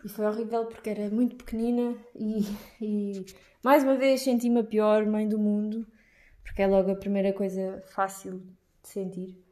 E 0.03 0.09
foi 0.09 0.25
horrível 0.25 0.65
porque 0.65 0.89
era 0.89 1.09
muito 1.09 1.35
pequenina 1.35 1.95
e, 2.15 2.41
e 2.81 3.25
mais 3.63 3.83
uma 3.83 3.95
vez 3.95 4.21
senti-me 4.21 4.59
a 4.59 4.63
pior 4.63 5.05
mãe 5.05 5.27
do 5.27 5.39
mundo, 5.39 5.85
porque 6.43 6.61
é 6.61 6.67
logo 6.67 6.91
a 6.91 6.95
primeira 6.95 7.33
coisa 7.33 7.83
fácil 7.87 8.39
de 8.83 8.89
sentir. 8.89 9.43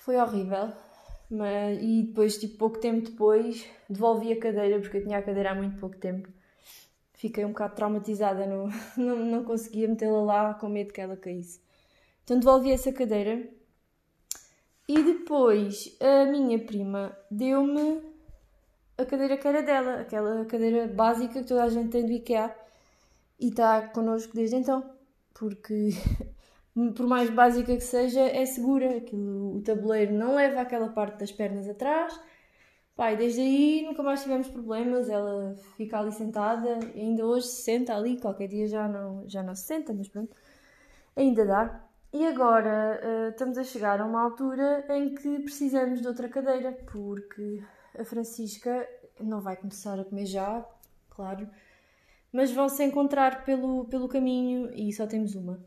Foi 0.00 0.16
horrível. 0.16 0.72
Mas, 1.30 1.82
e 1.82 2.02
depois, 2.02 2.38
tipo, 2.38 2.58
pouco 2.58 2.78
tempo 2.78 3.10
depois, 3.10 3.66
devolvi 3.88 4.32
a 4.32 4.38
cadeira, 4.38 4.78
porque 4.78 4.98
eu 4.98 5.02
tinha 5.02 5.18
a 5.18 5.22
cadeira 5.22 5.50
há 5.50 5.54
muito 5.54 5.78
pouco 5.80 5.96
tempo. 5.96 6.28
Fiquei 7.24 7.42
um 7.42 7.52
bocado 7.52 7.74
traumatizada, 7.74 8.46
não, 8.46 8.68
não, 8.98 9.16
não 9.16 9.44
conseguia 9.44 9.88
metê-la 9.88 10.22
lá 10.22 10.54
com 10.54 10.68
medo 10.68 10.92
que 10.92 11.00
ela 11.00 11.16
caísse. 11.16 11.58
Então 12.22 12.38
devolvi 12.38 12.70
essa 12.70 12.92
cadeira 12.92 13.48
e 14.86 15.02
depois 15.02 15.96
a 16.00 16.26
minha 16.26 16.58
prima 16.58 17.16
deu-me 17.30 18.02
a 18.98 19.06
cadeira 19.06 19.38
que 19.38 19.48
era 19.48 19.62
dela, 19.62 20.00
aquela 20.02 20.44
cadeira 20.44 20.86
básica 20.86 21.40
que 21.40 21.48
toda 21.48 21.64
a 21.64 21.68
gente 21.70 21.88
tem 21.88 22.04
do 22.04 22.12
IKEA 22.12 22.54
e 23.40 23.48
está 23.48 23.88
connosco 23.88 24.34
desde 24.34 24.56
então, 24.56 24.84
porque 25.32 25.92
por 26.94 27.06
mais 27.06 27.30
básica 27.30 27.74
que 27.74 27.80
seja, 27.82 28.20
é 28.20 28.44
segura. 28.44 28.98
Aquilo, 28.98 29.56
o 29.56 29.62
tabuleiro 29.62 30.12
não 30.12 30.34
leva 30.34 30.60
aquela 30.60 30.88
parte 30.90 31.20
das 31.20 31.32
pernas 31.32 31.68
atrás. 31.68 32.20
Pai, 32.96 33.16
desde 33.16 33.40
aí 33.40 33.82
nunca 33.84 34.02
mais 34.02 34.22
tivemos 34.22 34.48
problemas. 34.48 35.08
Ela 35.08 35.54
fica 35.76 35.98
ali 35.98 36.12
sentada, 36.12 36.78
ainda 36.94 37.26
hoje 37.26 37.46
se 37.48 37.62
senta 37.62 37.94
ali. 37.94 38.20
Qualquer 38.20 38.48
dia 38.48 38.68
já 38.68 38.88
não, 38.88 39.28
já 39.28 39.42
não 39.42 39.54
se 39.54 39.64
senta, 39.64 39.92
mas 39.92 40.08
pronto, 40.08 40.34
ainda 41.16 41.44
dá. 41.44 41.84
E 42.12 42.24
agora 42.26 43.00
uh, 43.02 43.30
estamos 43.30 43.58
a 43.58 43.64
chegar 43.64 44.00
a 44.00 44.06
uma 44.06 44.22
altura 44.22 44.84
em 44.90 45.14
que 45.14 45.40
precisamos 45.40 46.00
de 46.00 46.06
outra 46.06 46.28
cadeira, 46.28 46.72
porque 46.92 47.60
a 47.98 48.04
Francisca 48.04 48.88
não 49.20 49.40
vai 49.40 49.56
começar 49.56 49.98
a 49.98 50.04
comer 50.04 50.26
já, 50.26 50.64
claro, 51.10 51.48
mas 52.32 52.52
vão 52.52 52.68
se 52.68 52.84
encontrar 52.84 53.44
pelo, 53.44 53.86
pelo 53.86 54.08
caminho 54.08 54.70
e 54.74 54.92
só 54.92 55.06
temos 55.06 55.34
uma. 55.34 55.58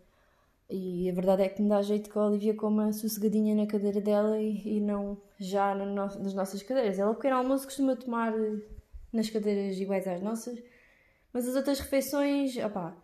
E 0.69 1.09
a 1.09 1.13
verdade 1.13 1.43
é 1.43 1.49
que 1.49 1.61
me 1.61 1.69
dá 1.69 1.81
jeito 1.81 2.09
que 2.09 2.17
a 2.17 2.25
Olivia 2.25 2.53
coma 2.53 2.91
sossegadinha 2.91 3.55
na 3.55 3.65
cadeira 3.65 4.01
dela 4.01 4.37
e, 4.37 4.77
e 4.77 4.81
não 4.81 5.17
já 5.39 5.73
no, 5.73 5.93
nas 5.95 6.33
nossas 6.33 6.61
cadeiras. 6.61 6.99
Ela, 6.99 7.13
pequeno 7.15 7.37
almoço, 7.37 7.65
costuma 7.65 7.95
tomar 7.95 8.33
eh, 8.37 8.59
nas 9.13 9.29
cadeiras 9.29 9.77
iguais 9.79 10.05
às 10.07 10.21
nossas, 10.21 10.61
mas 11.31 11.47
as 11.47 11.55
outras 11.55 11.79
refeições, 11.79 12.57
opá, 12.57 12.97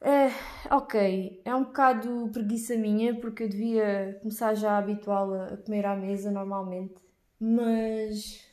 é, 0.00 0.28
ok, 0.72 1.42
é 1.44 1.54
um 1.54 1.64
bocado 1.64 2.30
preguiça 2.32 2.76
minha 2.76 3.18
porque 3.18 3.42
eu 3.44 3.48
devia 3.48 4.16
começar 4.20 4.54
já 4.54 4.72
a 4.72 4.78
habituá-la 4.78 5.46
a 5.46 5.56
comer 5.56 5.84
à 5.86 5.96
mesa 5.96 6.30
normalmente, 6.30 6.94
mas 7.40 8.46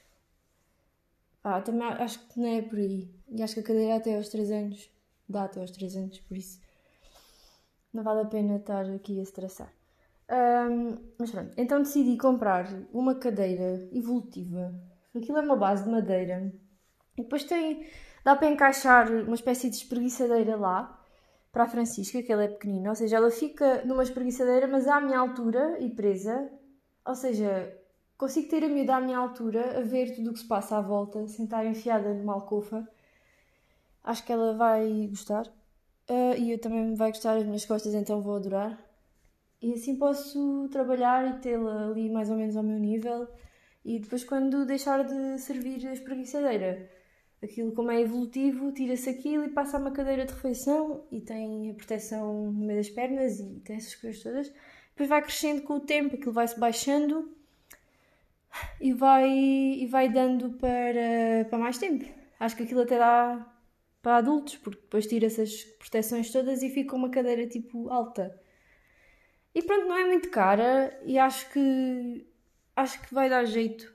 ah, 1.43 1.61
também 1.61 1.83
acho 1.87 2.27
que 2.27 2.39
não 2.39 2.47
é 2.47 2.61
por 2.63 2.79
aí. 2.79 3.07
E 3.29 3.43
acho 3.43 3.53
que 3.53 3.59
a 3.59 3.63
cadeira 3.63 3.95
até 3.97 4.15
aos 4.15 4.29
3 4.29 4.49
anos 4.51 4.89
dá 5.29 5.43
até 5.43 5.61
aos 5.61 5.71
3 5.71 5.95
anos, 5.95 6.19
por 6.21 6.35
isso 6.35 6.64
não 7.95 8.03
vale 8.03 8.21
a 8.21 8.25
pena 8.25 8.57
estar 8.57 8.85
aqui 8.89 9.19
a 9.19 9.23
estressar. 9.23 9.71
Um, 10.29 10.97
mas 11.17 11.31
pronto, 11.31 11.53
então 11.55 11.79
decidi 11.79 12.17
comprar 12.17 12.67
uma 12.91 13.15
cadeira 13.15 13.87
evolutiva. 13.93 14.73
Aquilo 15.15 15.37
é 15.37 15.41
uma 15.41 15.55
base 15.55 15.83
de 15.85 15.89
madeira. 15.89 16.51
E 17.17 17.21
depois 17.21 17.45
tem. 17.45 17.87
dá 18.23 18.35
para 18.35 18.49
encaixar 18.49 19.09
uma 19.09 19.35
espécie 19.35 19.69
de 19.69 19.77
espreguiçadeira 19.77 20.57
lá 20.57 21.01
para 21.53 21.63
a 21.63 21.67
Francisca, 21.67 22.21
que 22.21 22.33
ela 22.33 22.43
é 22.43 22.47
pequenina. 22.49 22.89
Ou 22.89 22.95
seja, 22.95 23.15
ela 23.15 23.31
fica 23.31 23.85
numa 23.85 24.03
espreguiçadeira, 24.03 24.67
mas 24.67 24.87
à 24.87 24.99
minha 24.99 25.17
altura 25.17 25.77
e 25.79 25.89
presa. 25.89 26.49
Ou 27.05 27.15
seja, 27.15 27.73
consigo 28.17 28.49
ter 28.49 28.63
a 28.65 28.67
miúda 28.67 28.95
à 28.97 29.01
minha 29.01 29.17
altura, 29.17 29.79
a 29.79 29.81
ver 29.81 30.15
tudo 30.15 30.31
o 30.31 30.33
que 30.33 30.39
se 30.39 30.47
passa 30.47 30.77
à 30.77 30.81
volta, 30.81 31.25
sem 31.29 31.45
estar 31.45 31.65
enfiada 31.65 32.13
numa 32.13 32.33
alcofa. 32.33 32.85
Acho 34.03 34.25
que 34.25 34.33
ela 34.33 34.53
vai 34.53 35.07
gostar. 35.07 35.49
Uh, 36.09 36.37
e 36.37 36.51
eu 36.51 36.59
também 36.59 36.93
vai 36.93 37.11
gostar, 37.11 37.37
as 37.37 37.43
minhas 37.43 37.65
costas 37.65 37.93
então 37.93 38.21
vou 38.21 38.35
adorar. 38.35 38.79
E 39.61 39.73
assim 39.73 39.95
posso 39.95 40.67
trabalhar 40.71 41.27
e 41.27 41.39
tê-la 41.39 41.87
ali 41.87 42.09
mais 42.09 42.29
ou 42.29 42.37
menos 42.37 42.55
ao 42.55 42.63
meu 42.63 42.77
nível. 42.77 43.27
E 43.83 43.99
depois, 43.99 44.23
quando 44.23 44.65
deixar 44.65 45.03
de 45.03 45.39
servir 45.39 45.87
a 45.87 45.93
espreguiçadeira, 45.93 46.89
aquilo 47.43 47.71
como 47.71 47.91
é 47.91 48.01
evolutivo, 48.01 48.71
tira-se 48.71 49.09
aquilo 49.09 49.45
e 49.45 49.49
passa 49.49 49.77
a 49.77 49.79
uma 49.79 49.91
cadeira 49.91 50.25
de 50.25 50.33
refeição 50.33 51.05
e 51.11 51.21
tem 51.21 51.71
a 51.71 51.73
proteção 51.73 52.51
no 52.51 52.65
meio 52.65 52.79
das 52.79 52.89
pernas 52.89 53.39
e 53.39 53.61
tem 53.63 53.77
essas 53.77 53.95
coisas 53.95 54.21
todas. 54.21 54.51
Depois 54.89 55.09
vai 55.09 55.21
crescendo 55.21 55.61
com 55.63 55.75
o 55.75 55.79
tempo, 55.79 56.15
aquilo 56.15 56.31
vai-se 56.33 56.59
baixando 56.59 57.31
e 58.79 58.93
vai, 58.93 59.29
e 59.29 59.85
vai 59.87 60.09
dando 60.09 60.51
para, 60.51 61.45
para 61.49 61.59
mais 61.59 61.77
tempo. 61.77 62.05
Acho 62.39 62.55
que 62.55 62.63
aquilo 62.63 62.81
até 62.81 62.97
dá 62.97 63.54
para 64.05 64.17
adultos, 64.17 64.55
porque 64.57 64.79
depois 64.79 65.07
tira 65.07 65.25
essas 65.25 65.63
proteções 65.63 66.31
todas 66.31 66.61
e 66.61 66.69
fica 66.69 66.95
uma 66.95 67.09
cadeira 67.09 67.47
tipo 67.47 67.89
alta. 67.89 68.39
E 69.55 69.63
pronto, 69.63 69.87
não 69.87 69.97
é 69.97 70.05
muito 70.05 70.29
cara 70.29 70.95
e 71.03 71.17
acho 71.17 71.49
que 71.49 72.27
acho 72.75 73.01
que 73.01 73.11
vai 73.11 73.27
dar 73.31 73.45
jeito. 73.45 73.91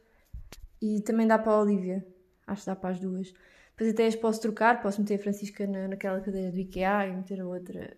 E 0.82 1.00
também 1.02 1.28
dá 1.28 1.38
para 1.38 1.52
a 1.52 1.60
Olivia. 1.60 2.04
Acho 2.44 2.62
que 2.62 2.66
dá 2.66 2.74
para 2.74 2.90
as 2.90 2.98
duas. 2.98 3.32
Depois 3.70 3.90
até 3.94 4.08
as 4.08 4.16
posso 4.16 4.40
trocar, 4.40 4.82
posso 4.82 5.00
meter 5.00 5.14
a 5.14 5.22
Francisca 5.22 5.64
na, 5.64 5.86
naquela 5.86 6.20
cadeira 6.20 6.50
do 6.50 6.58
IKEA 6.58 7.06
e 7.06 7.12
meter 7.12 7.40
a 7.40 7.46
outra, 7.46 7.96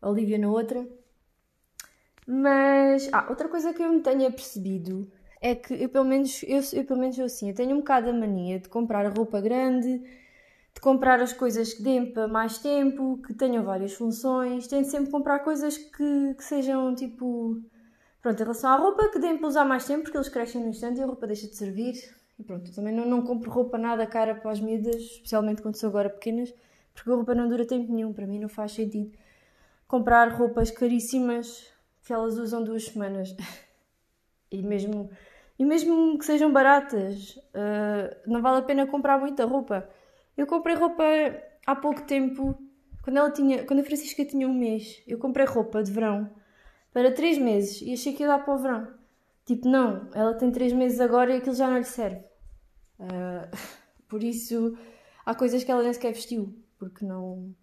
a 0.00 0.08
Olivia 0.08 0.38
na 0.38 0.48
outra. 0.48 0.86
Mas, 2.24 3.08
ah, 3.12 3.26
outra 3.28 3.48
coisa 3.48 3.74
que 3.74 3.82
eu 3.82 3.92
me 3.92 4.00
tenho 4.00 4.30
percebido 4.30 5.10
é 5.40 5.56
que 5.56 5.74
eu 5.74 5.88
pelo 5.88 6.04
menos, 6.04 6.44
eu, 6.44 6.60
eu 6.72 6.84
pelo 6.84 7.00
menos 7.00 7.18
eu 7.18 7.24
assim, 7.24 7.48
eu 7.48 7.54
tenho 7.54 7.74
um 7.74 7.80
bocado 7.80 8.10
a 8.10 8.12
mania 8.12 8.60
de 8.60 8.68
comprar 8.68 9.08
roupa 9.08 9.40
grande, 9.40 10.00
de 10.74 10.80
comprar 10.80 11.20
as 11.20 11.32
coisas 11.32 11.72
que 11.72 11.82
dêem 11.82 12.12
para 12.12 12.26
mais 12.26 12.58
tempo, 12.58 13.20
que 13.22 13.32
tenham 13.32 13.64
várias 13.64 13.94
funções. 13.94 14.66
Tento 14.66 14.90
sempre 14.90 15.10
comprar 15.10 15.40
coisas 15.40 15.78
que, 15.78 16.34
que 16.34 16.44
sejam 16.44 16.94
tipo. 16.94 17.62
Pronto, 18.20 18.40
em 18.40 18.42
relação 18.42 18.70
à 18.70 18.76
roupa, 18.76 19.08
que 19.10 19.18
deem 19.18 19.38
para 19.38 19.46
usar 19.46 19.64
mais 19.64 19.86
tempo, 19.86 20.02
porque 20.02 20.16
eles 20.16 20.28
crescem 20.28 20.62
no 20.62 20.68
instante 20.68 20.98
e 20.98 21.02
a 21.02 21.06
roupa 21.06 21.26
deixa 21.26 21.46
de 21.46 21.54
servir. 21.54 21.94
E 22.38 22.42
pronto, 22.42 22.74
também 22.74 22.92
não, 22.92 23.06
não 23.06 23.22
compro 23.22 23.50
roupa 23.50 23.78
nada 23.78 24.06
cara 24.06 24.34
para 24.34 24.50
as 24.50 24.60
miúdas, 24.60 24.96
especialmente 24.96 25.62
quando 25.62 25.76
são 25.76 25.88
agora 25.90 26.10
pequenas, 26.10 26.52
porque 26.94 27.10
a 27.10 27.14
roupa 27.14 27.34
não 27.34 27.48
dura 27.48 27.66
tempo 27.66 27.92
nenhum. 27.92 28.12
Para 28.12 28.26
mim 28.26 28.40
não 28.40 28.48
faz 28.48 28.72
sentido 28.72 29.12
comprar 29.86 30.32
roupas 30.32 30.70
caríssimas 30.70 31.70
que 32.02 32.12
elas 32.12 32.36
usam 32.38 32.64
duas 32.64 32.86
semanas. 32.86 33.36
e 34.50 34.62
mesmo, 34.62 35.10
e 35.58 35.64
mesmo 35.64 36.18
que 36.18 36.24
sejam 36.24 36.52
baratas, 36.52 37.36
uh, 37.36 38.16
não 38.26 38.42
vale 38.42 38.58
a 38.58 38.62
pena 38.62 38.86
comprar 38.86 39.18
muita 39.18 39.44
roupa. 39.44 39.88
Eu 40.36 40.46
comprei 40.46 40.74
roupa 40.74 41.04
há 41.66 41.76
pouco 41.76 42.02
tempo, 42.02 42.58
quando, 43.02 43.18
ela 43.18 43.30
tinha, 43.30 43.64
quando 43.64 43.80
a 43.80 43.84
Francisca 43.84 44.24
tinha 44.24 44.48
um 44.48 44.54
mês, 44.54 45.02
eu 45.06 45.18
comprei 45.18 45.46
roupa 45.46 45.82
de 45.82 45.92
verão 45.92 46.30
para 46.92 47.12
três 47.12 47.38
meses 47.38 47.80
e 47.82 47.92
achei 47.92 48.12
que 48.12 48.22
ia 48.22 48.28
dar 48.28 48.44
para 48.44 48.54
o 48.54 48.58
verão. 48.58 48.94
Tipo, 49.46 49.68
não, 49.68 50.08
ela 50.14 50.34
tem 50.34 50.50
três 50.50 50.72
meses 50.72 51.00
agora 51.00 51.34
e 51.34 51.38
aquilo 51.38 51.54
já 51.54 51.68
não 51.68 51.78
lhe 51.78 51.84
serve. 51.84 52.24
Uh, 52.98 53.56
por 54.08 54.22
isso, 54.22 54.76
há 55.24 55.34
coisas 55.34 55.62
que 55.62 55.70
ela 55.70 55.82
nem 55.82 55.92
sequer 55.92 56.12
vestiu, 56.12 56.54
porque 56.78 57.04
não, 57.04 57.54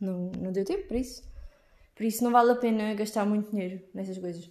não, 0.00 0.30
não 0.38 0.52
deu 0.52 0.64
tempo 0.64 0.86
para 0.86 0.98
isso. 0.98 1.22
Por 1.94 2.04
isso, 2.04 2.24
não 2.24 2.30
vale 2.30 2.52
a 2.52 2.56
pena 2.56 2.94
gastar 2.94 3.24
muito 3.24 3.50
dinheiro 3.50 3.82
nessas 3.94 4.18
coisas. 4.18 4.50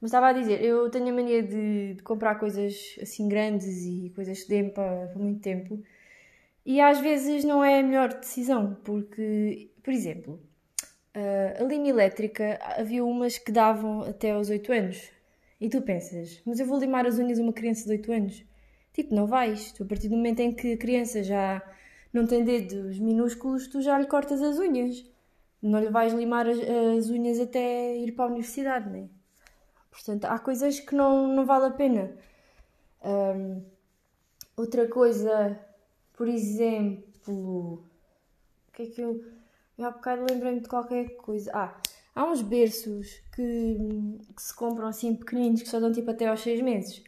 Mas 0.00 0.08
estava 0.08 0.28
a 0.28 0.32
dizer, 0.32 0.60
eu 0.62 0.90
tenho 0.90 1.08
a 1.08 1.12
mania 1.12 1.42
de, 1.42 1.94
de 1.94 2.02
comprar 2.02 2.34
coisas 2.34 2.96
assim 3.00 3.28
grandes 3.28 3.84
e 3.84 4.10
coisas 4.14 4.42
que 4.42 4.48
dêem 4.48 4.68
para, 4.68 5.06
para 5.06 5.18
muito 5.18 5.40
tempo. 5.40 5.82
E 6.64 6.80
às 6.80 7.00
vezes 7.00 7.44
não 7.44 7.64
é 7.64 7.80
a 7.80 7.82
melhor 7.82 8.14
decisão, 8.14 8.76
porque, 8.84 9.70
por 9.82 9.92
exemplo, 9.92 10.40
a 11.58 11.64
linha 11.64 11.90
elétrica 11.90 12.58
havia 12.76 13.04
umas 13.04 13.36
que 13.38 13.52
davam 13.52 14.02
até 14.02 14.30
aos 14.32 14.48
8 14.48 14.72
anos. 14.72 15.10
E 15.60 15.68
tu 15.68 15.82
pensas, 15.82 16.40
mas 16.44 16.58
eu 16.60 16.66
vou 16.66 16.78
limar 16.78 17.06
as 17.06 17.18
unhas 17.18 17.38
a 17.38 17.42
uma 17.42 17.52
criança 17.52 17.84
de 17.84 17.92
8 17.92 18.12
anos? 18.12 18.44
Tipo, 18.92 19.14
não 19.14 19.26
vais. 19.26 19.72
Tu, 19.72 19.82
a 19.82 19.86
partir 19.86 20.08
do 20.08 20.16
momento 20.16 20.40
em 20.40 20.52
que 20.52 20.72
a 20.72 20.76
criança 20.76 21.22
já 21.22 21.62
não 22.12 22.26
tem 22.26 22.44
dedos 22.44 22.98
minúsculos, 22.98 23.66
tu 23.68 23.80
já 23.80 23.98
lhe 23.98 24.06
cortas 24.06 24.42
as 24.42 24.58
unhas. 24.58 25.04
Não 25.62 25.80
lhe 25.80 25.90
vais 25.90 26.12
limar 26.12 26.46
as, 26.48 26.58
as 26.58 27.08
unhas 27.10 27.38
até 27.38 27.96
ir 27.96 28.12
para 28.12 28.24
a 28.26 28.28
universidade, 28.28 28.90
né? 28.90 29.08
Portanto, 29.90 30.24
há 30.24 30.38
coisas 30.38 30.80
que 30.80 30.94
não, 30.94 31.28
não 31.28 31.46
vale 31.46 31.66
a 31.66 31.70
pena. 31.70 32.10
Um, 33.04 33.62
outra 34.56 34.88
coisa 34.88 35.58
por 36.22 36.28
exemplo, 36.28 37.82
o 38.68 38.72
que 38.72 38.82
é 38.84 38.86
que 38.86 39.00
eu. 39.00 39.24
Eu 39.76 39.86
há 39.86 39.90
bocado 39.90 40.24
lembrei-me 40.30 40.60
de 40.60 40.68
qualquer 40.68 41.16
coisa. 41.16 41.50
Ah, 41.52 41.76
há 42.14 42.24
uns 42.24 42.40
berços 42.42 43.20
que, 43.34 43.76
que 44.32 44.40
se 44.40 44.54
compram 44.54 44.86
assim 44.86 45.16
pequeninos 45.16 45.62
que 45.62 45.68
só 45.68 45.80
dão 45.80 45.90
tipo 45.90 46.08
até 46.12 46.28
aos 46.28 46.40
6 46.40 46.60
meses. 46.60 47.02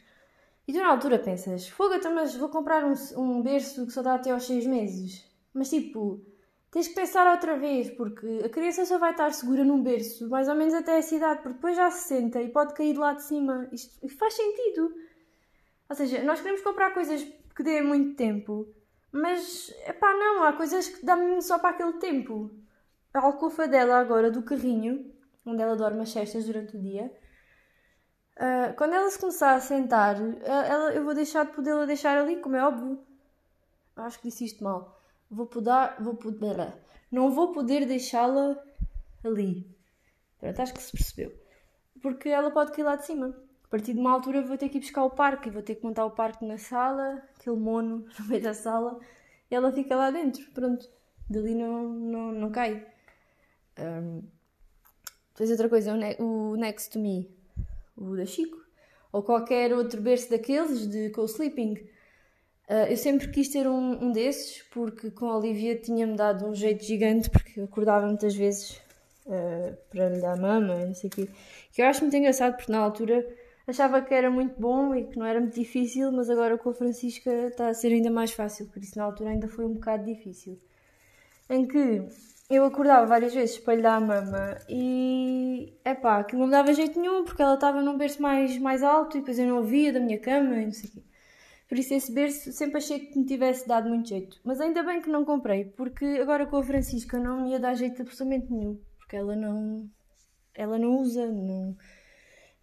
E 0.66 0.72
tu 0.72 0.80
na 0.80 0.88
altura 0.88 1.20
pensas, 1.20 1.68
fogo, 1.68 1.94
então, 1.94 2.12
mas 2.12 2.34
vou 2.34 2.48
comprar 2.48 2.84
um, 2.84 2.94
um 3.16 3.40
berço 3.40 3.86
que 3.86 3.92
só 3.92 4.02
dá 4.02 4.16
até 4.16 4.32
aos 4.32 4.48
6 4.48 4.66
meses. 4.66 5.24
Mas 5.52 5.70
tipo, 5.70 6.20
tens 6.72 6.88
que 6.88 6.94
pensar 6.96 7.30
outra 7.30 7.56
vez, 7.56 7.90
porque 7.90 8.42
a 8.44 8.48
criança 8.48 8.84
só 8.84 8.98
vai 8.98 9.12
estar 9.12 9.32
segura 9.32 9.62
num 9.62 9.80
berço 9.80 10.28
mais 10.28 10.48
ou 10.48 10.56
menos 10.56 10.74
até 10.74 10.98
essa 10.98 11.14
idade, 11.14 11.40
porque 11.40 11.54
depois 11.54 11.76
já 11.76 11.88
se 11.88 12.08
senta 12.08 12.42
e 12.42 12.48
pode 12.48 12.74
cair 12.74 12.94
de 12.94 12.98
lá 12.98 13.12
de 13.12 13.22
cima. 13.22 13.68
Isto, 13.70 14.08
faz 14.18 14.34
sentido. 14.34 14.92
Ou 15.88 15.94
seja, 15.94 16.20
nós 16.24 16.40
queremos 16.40 16.62
comprar 16.62 16.92
coisas 16.92 17.24
que 17.54 17.62
dêem 17.62 17.84
muito 17.84 18.16
tempo 18.16 18.74
mas, 19.14 19.72
pá, 20.00 20.12
não, 20.12 20.42
há 20.42 20.52
coisas 20.54 20.88
que 20.88 21.06
dão-me 21.06 21.40
só 21.40 21.56
para 21.56 21.70
aquele 21.70 21.92
tempo. 21.94 22.50
A 23.12 23.20
alcofa 23.20 23.68
dela 23.68 24.00
agora, 24.00 24.28
do 24.28 24.42
carrinho, 24.42 25.14
onde 25.46 25.62
ela 25.62 25.76
dorme 25.76 26.02
as 26.02 26.10
cestas 26.10 26.46
durante 26.46 26.76
o 26.76 26.80
dia, 26.82 27.16
uh, 28.36 28.74
quando 28.76 28.94
ela 28.94 29.08
se 29.08 29.20
começar 29.20 29.54
a 29.54 29.60
sentar, 29.60 30.20
uh, 30.20 30.42
ela, 30.42 30.92
eu 30.92 31.04
vou 31.04 31.14
deixar 31.14 31.46
de 31.46 31.52
podê-la 31.52 31.86
deixar 31.86 32.18
ali, 32.18 32.40
como 32.40 32.56
é 32.56 32.66
óbvio. 32.66 33.06
Acho 33.94 34.18
que 34.18 34.26
disse 34.26 34.46
isto 34.46 34.64
mal. 34.64 35.00
vou 35.30 35.46
poder, 35.46 35.94
vou 36.00 36.16
poder, 36.16 36.74
não 37.08 37.30
vou 37.30 37.52
poder 37.52 37.86
deixá-la 37.86 38.60
ali. 39.22 39.64
Pronto, 40.40 40.60
acho 40.60 40.74
que 40.74 40.82
se 40.82 40.90
percebeu. 40.90 41.32
Porque 42.02 42.28
ela 42.30 42.50
pode 42.50 42.72
cair 42.72 42.82
lá 42.82 42.96
de 42.96 43.06
cima. 43.06 43.32
Partir 43.74 43.92
de 43.92 43.98
uma 43.98 44.12
altura 44.12 44.40
vou 44.40 44.56
ter 44.56 44.68
que 44.68 44.78
ir 44.78 44.80
buscar 44.82 45.02
o 45.02 45.10
parque 45.10 45.48
e 45.48 45.50
vou 45.50 45.60
ter 45.60 45.74
que 45.74 45.84
montar 45.84 46.04
o 46.06 46.10
parque 46.12 46.44
na 46.44 46.56
sala, 46.56 47.20
aquele 47.36 47.56
mono 47.56 48.06
no 48.20 48.26
meio 48.26 48.40
da 48.40 48.54
sala, 48.54 49.00
e 49.50 49.54
ela 49.56 49.72
fica 49.72 49.96
lá 49.96 50.12
dentro. 50.12 50.48
Pronto, 50.52 50.88
dali 51.28 51.56
não, 51.56 51.88
não, 51.88 52.30
não 52.30 52.50
cai. 52.52 52.86
Um, 53.76 54.22
depois 55.32 55.50
outra 55.50 55.68
coisa, 55.68 55.92
o, 55.92 55.96
ne 55.96 56.14
o 56.20 56.54
Next 56.54 56.92
to 56.92 57.00
Me, 57.00 57.28
o 57.96 58.14
da 58.14 58.24
Chico, 58.24 58.56
ou 59.10 59.24
qualquer 59.24 59.72
outro 59.72 60.00
berço 60.00 60.30
daqueles 60.30 60.86
de 60.86 61.10
co-sleeping. 61.10 61.72
Uh, 62.68 62.86
eu 62.88 62.96
sempre 62.96 63.26
quis 63.26 63.48
ter 63.48 63.66
um, 63.66 64.04
um 64.04 64.12
desses 64.12 64.62
porque 64.70 65.10
com 65.10 65.26
a 65.28 65.36
Olivia 65.36 65.74
tinha-me 65.74 66.14
dado 66.16 66.46
um 66.46 66.54
jeito 66.54 66.84
gigante 66.84 67.28
porque 67.28 67.58
eu 67.58 67.64
acordava 67.64 68.06
muitas 68.06 68.36
vezes 68.36 68.80
uh, 69.26 69.76
para 69.90 70.10
lhe 70.10 70.20
dar 70.20 70.36
mama 70.36 70.86
não 70.86 70.94
sei 70.94 71.08
o 71.08 71.12
quê. 71.12 71.28
Que 71.72 71.82
eu 71.82 71.86
acho 71.86 72.02
muito 72.02 72.16
engraçado 72.16 72.54
porque 72.54 72.70
na 72.70 72.78
altura 72.78 73.26
achava 73.66 74.02
que 74.02 74.12
era 74.14 74.30
muito 74.30 74.60
bom 74.60 74.94
e 74.94 75.04
que 75.04 75.18
não 75.18 75.26
era 75.26 75.40
muito 75.40 75.54
difícil, 75.54 76.12
mas 76.12 76.28
agora 76.30 76.58
com 76.58 76.70
a 76.70 76.74
Francisca 76.74 77.30
está 77.48 77.68
a 77.68 77.74
ser 77.74 77.88
ainda 77.88 78.10
mais 78.10 78.32
fácil, 78.32 78.66
por 78.68 78.82
isso 78.82 78.98
na 78.98 79.04
altura 79.04 79.30
ainda 79.30 79.48
foi 79.48 79.64
um 79.64 79.74
bocado 79.74 80.04
difícil. 80.04 80.58
Em 81.48 81.66
que 81.66 82.06
eu 82.50 82.64
acordava 82.64 83.06
várias 83.06 83.34
vezes 83.34 83.58
para 83.58 83.74
lhe 83.74 83.82
dar 83.82 83.96
a 83.96 84.00
mama 84.00 84.58
e 84.68 85.72
é 85.84 85.94
pá, 85.94 86.20
aquilo 86.20 86.40
não 86.40 86.46
me 86.46 86.52
dava 86.52 86.72
jeito 86.74 87.00
nenhum 87.00 87.24
porque 87.24 87.42
ela 87.42 87.54
estava 87.54 87.80
num 87.82 87.96
berço 87.96 88.20
mais, 88.20 88.58
mais 88.58 88.82
alto 88.82 89.16
e 89.16 89.20
depois 89.20 89.38
eu 89.38 89.46
não 89.46 89.58
ouvia 89.58 89.92
da 89.92 90.00
minha 90.00 90.18
cama 90.18 90.56
e 90.56 90.66
não 90.66 90.72
sei 90.72 90.90
o 90.90 90.92
quê. 90.92 91.02
Por 91.68 91.78
isso 91.78 91.94
esse 91.94 92.12
berço 92.12 92.52
sempre 92.52 92.76
achei 92.76 93.00
que 93.00 93.18
me 93.18 93.24
tivesse 93.24 93.66
dado 93.66 93.88
muito 93.88 94.08
jeito. 94.08 94.38
Mas 94.44 94.60
ainda 94.60 94.82
bem 94.82 95.00
que 95.00 95.10
não 95.10 95.24
comprei, 95.24 95.64
porque 95.64 96.04
agora 96.20 96.46
com 96.46 96.56
a 96.58 96.62
Francisca 96.62 97.18
não 97.18 97.42
me 97.42 97.50
ia 97.50 97.58
dar 97.58 97.74
jeito 97.74 98.02
absolutamente 98.02 98.52
nenhum. 98.52 98.78
Porque 98.98 99.16
ela 99.16 99.34
não. 99.34 99.88
Ela 100.54 100.78
não 100.78 100.98
usa, 100.98 101.26
não. 101.26 101.76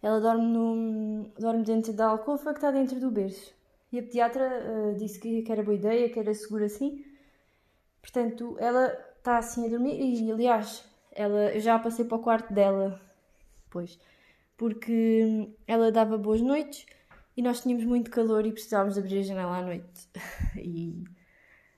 Ela 0.02 0.20
dorme, 0.20 0.46
no, 0.46 1.30
dorme 1.38 1.64
dentro 1.64 1.92
da 1.92 2.06
alcova 2.06 2.52
que 2.52 2.58
está 2.58 2.70
dentro 2.70 2.98
do 2.98 3.10
berço. 3.10 3.54
E 3.92 3.98
a 3.98 4.02
pediatra 4.02 4.42
uh, 4.42 4.94
disse 4.96 5.18
que, 5.20 5.42
que 5.42 5.52
era 5.52 5.62
boa 5.62 5.76
ideia, 5.76 6.08
que 6.08 6.18
era 6.18 6.34
seguro 6.34 6.64
assim. 6.64 7.04
Portanto, 8.00 8.56
ela 8.58 8.86
está 9.16 9.38
assim 9.38 9.66
a 9.66 9.68
dormir 9.68 10.00
e, 10.00 10.30
aliás, 10.32 10.84
ela, 11.12 11.54
eu 11.54 11.60
já 11.60 11.78
passei 11.78 12.04
para 12.04 12.16
o 12.16 12.22
quarto 12.22 12.52
dela 12.52 13.00
depois, 13.64 13.98
porque 14.56 15.48
ela 15.66 15.92
dava 15.92 16.18
boas 16.18 16.40
noites 16.40 16.84
e 17.36 17.42
nós 17.42 17.60
tínhamos 17.60 17.84
muito 17.84 18.10
calor 18.10 18.44
e 18.44 18.52
precisávamos 18.52 18.98
abrir 18.98 19.20
a 19.20 19.22
janela 19.22 19.58
à 19.58 19.62
noite. 19.62 20.08
e 20.56 21.04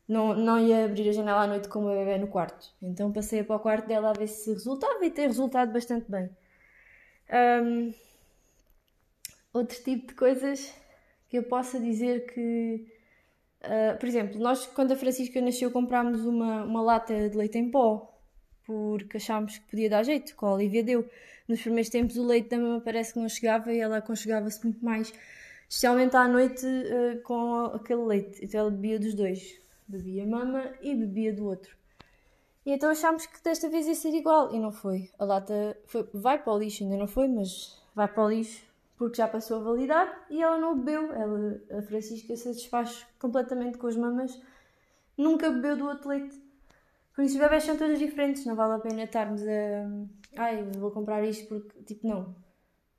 não, 0.09 0.35
não 0.35 0.59
ia 0.59 0.85
abrir 0.85 1.09
a 1.09 1.13
janela 1.13 1.43
à 1.43 1.47
noite 1.47 1.69
com 1.69 1.85
o 1.85 1.89
bebê 1.89 2.17
no 2.19 2.29
quarto. 2.29 2.75
Então 2.81 3.13
passei 3.13 3.43
para 3.45 3.57
o 3.57 3.61
quarto 3.61 3.87
dela 3.87 4.11
a 4.11 4.13
ver 4.13 4.29
se 4.29 4.53
resultava 4.53 5.05
e 5.05 5.11
tem 5.11 5.27
resultado 5.27 5.73
bastante 5.73 6.11
bem. 6.11 6.31
Um, 7.31 7.93
outro 9.55 9.83
tipo 9.83 10.09
de 10.09 10.15
coisas 10.15 10.75
que 11.31 11.39
eu 11.39 11.45
possa 11.45 11.81
dizer 11.81 12.27
que 12.27 12.93
Uh, 13.65 13.99
por 13.99 14.07
exemplo, 14.07 14.39
nós, 14.39 14.67
quando 14.67 14.93
a 14.93 14.97
Francisca 14.97 15.41
nasceu, 15.41 15.71
comprámos 15.71 16.27
uma, 16.27 16.65
uma 16.65 16.83
lata 16.83 17.31
de 17.31 17.35
leite 17.35 17.57
em 17.57 17.71
pó 17.71 18.15
porque 18.65 19.19
achámos 19.19 19.59
que 19.59 19.71
podia 19.71 19.91
dar 19.91 20.03
jeito, 20.03 20.35
com 20.37 20.47
a 20.47 20.55
Olivia 20.55 20.83
deu. 20.83 21.09
Nos 21.47 21.61
primeiros 21.61 21.91
tempos, 21.91 22.17
o 22.17 22.27
leite 22.27 22.49
da 22.49 22.59
mama 22.59 22.81
parece 22.81 23.13
que 23.13 23.19
não 23.19 23.29
chegava 23.29 23.73
e 23.73 23.79
ela 23.79 23.99
aconchegava-se 23.99 24.63
muito 24.65 24.83
mais, 24.83 25.13
especialmente 25.69 26.17
à 26.17 26.27
noite 26.27 26.67
uh, 26.67 27.21
com 27.23 27.67
aquele 27.67 28.03
leite. 28.03 28.45
Então 28.45 28.61
ela 28.61 28.71
bebia 28.71 28.99
dos 28.99 29.15
dois, 29.15 29.61
bebia 29.87 30.27
mama 30.27 30.73
e 30.81 30.95
bebia 30.95 31.33
do 31.33 31.47
outro. 31.47 31.77
E 32.65 32.73
então 32.73 32.91
achámos 32.91 33.27
que 33.27 33.43
desta 33.45 33.69
vez 33.69 33.87
ia 33.87 33.95
ser 33.95 34.15
igual 34.15 34.55
e 34.55 34.59
não 34.59 34.73
foi. 34.73 35.11
A 35.19 35.25
lata 35.25 35.77
foi, 35.85 36.09
vai 36.15 36.43
para 36.43 36.53
o 36.55 36.59
lixo, 36.59 36.83
ainda 36.83 36.97
não 36.97 37.07
foi, 37.07 37.29
mas 37.29 37.79
vai 37.95 38.09
para 38.09 38.25
o 38.25 38.31
lixo 38.31 38.65
porque 38.97 39.17
já 39.17 39.29
passou 39.29 39.59
a 39.59 39.65
validade 39.65 40.13
e 40.31 40.43
ela 40.43 40.59
não 40.59 40.79
bebeu. 40.79 41.13
Ela, 41.13 41.61
a 41.79 41.83
Francisca 41.83 42.37
se 42.37 42.49
desfaz 42.53 43.07
completamente 43.19 43.79
com 43.79 43.87
as 43.87 43.97
mamas, 43.97 44.41
nunca 45.17 45.51
bebeu 45.51 45.77
do 45.77 45.87
outro 45.87 46.09
leite. 46.09 46.43
Por 47.15 47.25
isso, 47.25 47.35
os 47.35 47.41
bebés 47.41 47.65
são 47.65 47.77
todos 47.77 47.99
diferentes, 47.99 48.45
não 48.45 48.57
vale 48.57 48.75
a 48.75 48.79
pena 48.79 49.05
estarmos 49.05 49.43
a. 49.43 50.43
Ai, 50.43 50.65
vou 50.77 50.91
comprar 50.91 51.25
isto 51.25 51.47
porque. 51.49 51.83
Tipo, 51.85 52.09
não. 52.09 52.35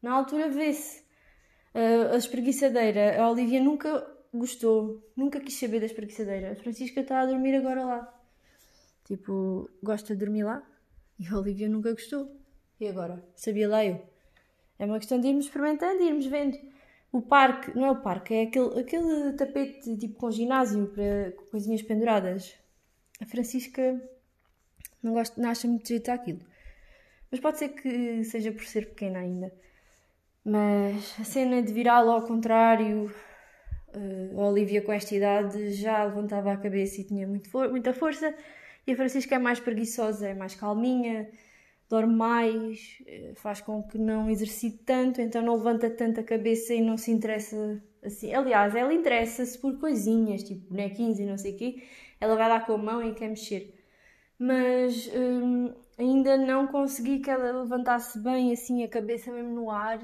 Na 0.01 0.13
altura 0.13 0.49
vê-se. 0.49 1.03
a 1.73 2.15
espreguiçadeira, 2.15 3.21
a 3.21 3.29
Olivia 3.29 3.61
nunca 3.61 4.15
gostou, 4.33 5.03
nunca 5.15 5.39
quis 5.39 5.59
saber 5.59 5.79
da 5.79 5.85
espreguiçadeira. 5.85 6.51
A 6.51 6.55
Francisca 6.55 7.01
está 7.01 7.21
a 7.21 7.25
dormir 7.25 7.55
agora 7.55 7.83
lá. 7.83 8.13
Tipo, 9.03 9.69
gosta 9.83 10.15
de 10.15 10.19
dormir 10.25 10.43
lá 10.43 10.63
e 11.19 11.27
a 11.27 11.37
Olivia 11.37 11.69
nunca 11.69 11.91
gostou. 11.91 12.31
E 12.79 12.87
agora? 12.87 13.23
Sabia 13.35 13.69
lá 13.69 13.85
eu. 13.85 14.14
É 14.77 14.85
uma 14.85 14.99
questão 14.99 15.19
de 15.19 15.27
irmos 15.27 15.45
experimentando 15.45 16.01
e 16.01 16.07
irmos 16.07 16.25
vendo. 16.25 16.57
O 17.11 17.21
parque, 17.21 17.75
não 17.75 17.85
é 17.85 17.91
o 17.91 18.01
parque, 18.01 18.33
é 18.33 18.43
aquele, 18.43 18.79
aquele 18.79 19.33
tapete 19.33 19.95
tipo 19.97 20.15
com 20.15 20.29
ginásio 20.29 20.87
para 20.87 21.31
com 21.31 21.45
coisinhas 21.45 21.81
penduradas. 21.81 22.55
A 23.21 23.25
Francisca 23.25 24.01
não, 25.01 25.13
gosta, 25.13 25.41
não 25.41 25.49
acha 25.49 25.67
muito 25.67 25.87
jeito 25.87 26.09
aquilo. 26.09 26.41
Mas 27.31 27.39
pode 27.39 27.59
ser 27.59 27.69
que 27.69 28.23
seja 28.25 28.51
por 28.51 28.65
ser 28.65 28.89
pequena 28.89 29.19
ainda. 29.19 29.53
Mas 30.43 31.15
a 31.19 31.23
cena 31.23 31.61
de 31.61 31.73
virá-lo 31.73 32.11
ao 32.11 32.21
contrário, 32.23 33.11
uh, 33.95 34.41
a 34.41 34.47
Olivia 34.47 34.81
com 34.81 34.91
esta 34.91 35.15
idade 35.15 35.71
já 35.71 36.03
levantava 36.03 36.51
a 36.51 36.57
cabeça 36.57 37.01
e 37.01 37.03
tinha 37.03 37.27
muito 37.27 37.49
muita 37.71 37.93
força, 37.93 38.33
e 38.85 38.91
a 38.91 38.95
Francisca 38.95 39.35
é 39.35 39.39
mais 39.39 39.59
preguiçosa, 39.59 40.27
é 40.27 40.33
mais 40.35 40.53
calminha, 40.53 41.29
dorme 41.89 42.15
mais, 42.15 42.97
eh, 43.07 43.33
faz 43.35 43.61
com 43.61 43.83
que 43.83 43.97
não 43.97 44.29
exercite 44.29 44.79
tanto, 44.85 45.21
então 45.21 45.41
não 45.41 45.55
levanta 45.55 45.89
tanto 45.89 46.19
a 46.19 46.23
cabeça 46.23 46.73
e 46.73 46.81
não 46.81 46.97
se 46.97 47.11
interessa 47.11 47.81
assim. 48.03 48.33
Aliás, 48.33 48.75
ela 48.75 48.93
interessa-se 48.93 49.57
por 49.59 49.77
coisinhas, 49.79 50.43
tipo 50.43 50.69
bonequinhos 50.69 51.19
e 51.19 51.25
não 51.25 51.37
sei 51.37 51.53
o 51.53 51.57
quê, 51.57 51.83
ela 52.19 52.35
vai 52.35 52.49
lá 52.49 52.59
com 52.59 52.73
a 52.73 52.77
mão 52.77 53.03
e 53.07 53.13
quer 53.13 53.29
mexer. 53.29 53.73
Mas 54.37 55.09
hum, 55.15 55.73
ainda 55.97 56.37
não 56.37 56.67
consegui 56.67 57.19
que 57.19 57.29
ela 57.29 57.61
levantasse 57.61 58.19
bem 58.19 58.51
assim 58.51 58.83
a 58.83 58.87
cabeça 58.87 59.31
mesmo 59.31 59.51
no 59.53 59.71
ar 59.71 59.99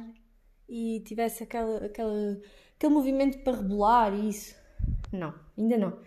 e 0.70 1.02
tivesse 1.02 1.44
aquela, 1.44 1.86
aquela, 1.86 2.40
aquele 2.78 2.94
movimento 2.94 3.40
para 3.44 3.58
rebolar 3.58 4.14
e 4.14 4.30
isso. 4.30 4.56
Não, 5.12 5.34
ainda 5.58 5.78
não. 5.78 6.00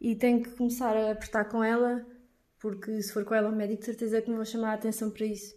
E 0.00 0.14
tenho 0.14 0.42
que 0.42 0.50
começar 0.50 0.94
a 0.96 1.12
apertar 1.12 1.46
com 1.46 1.64
ela 1.64 2.04
porque 2.66 3.00
se 3.00 3.12
for 3.12 3.24
com 3.24 3.32
ela 3.32 3.48
ao 3.48 3.54
médico, 3.54 3.78
de 3.78 3.86
certeza 3.86 4.20
que 4.20 4.28
me 4.28 4.34
vou 4.34 4.44
chamar 4.44 4.72
a 4.72 4.74
atenção 4.74 5.08
para 5.08 5.24
isso. 5.24 5.54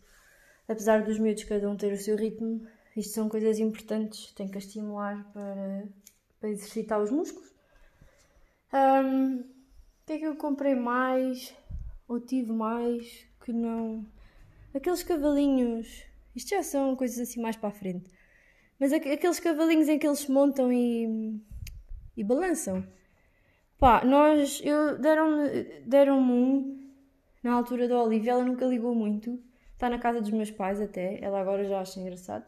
Apesar 0.68 1.02
dos 1.02 1.18
miúdos 1.18 1.44
cada 1.44 1.68
um 1.68 1.76
ter 1.76 1.92
o 1.92 1.98
seu 1.98 2.16
ritmo, 2.16 2.68
isto 2.96 3.16
são 3.16 3.28
coisas 3.28 3.58
importantes, 3.58 4.32
tem 4.34 4.48
que 4.48 4.60
estimular 4.60 5.28
para, 5.34 5.88
para 6.40 6.50
exercitar 6.52 7.02
os 7.02 7.10
músculos. 7.10 7.52
Um, 8.72 9.40
o 9.40 9.44
que 10.06 10.14
é 10.14 10.20
que 10.20 10.28
eu 10.28 10.36
comprei 10.36 10.76
mais? 10.76 11.52
Ou 12.08 12.20
tive 12.20 12.52
mais? 12.52 13.26
Que 13.44 13.52
não. 13.52 14.06
Aqueles 14.72 15.02
cavalinhos. 15.02 16.04
Isto 16.36 16.50
já 16.50 16.62
são 16.62 16.96
coisas 16.96 17.18
assim 17.18 17.42
mais 17.42 17.56
para 17.56 17.70
a 17.70 17.72
frente. 17.72 18.08
Mas 18.80 18.94
aqueles 18.94 19.40
cavalinhos 19.40 19.90
em 19.90 19.98
que 19.98 20.06
eles 20.06 20.28
montam 20.28 20.72
e, 20.72 21.42
e 22.16 22.24
balançam. 22.24 22.88
Pá, 23.80 24.06
nós. 24.06 24.62
Eu 24.64 25.00
deram-me 25.00 25.64
deram 25.88 26.20
um 26.20 26.79
na 27.44 27.54
altura 27.54 27.88
da 27.88 28.02
Olivia, 28.02 28.34
ela 28.34 28.44
nunca 28.44 28.66
ligou 28.66 28.94
muito. 28.94 29.40
Está 29.74 29.90
na 29.90 29.98
casa 29.98 30.20
dos 30.20 30.32
meus 30.32 30.52
pais 30.52 30.82
até, 30.82 31.24
ela 31.24 31.40
agora 31.40 31.64
já 31.64 31.80
acha 31.80 32.00
engraçado. 32.00 32.44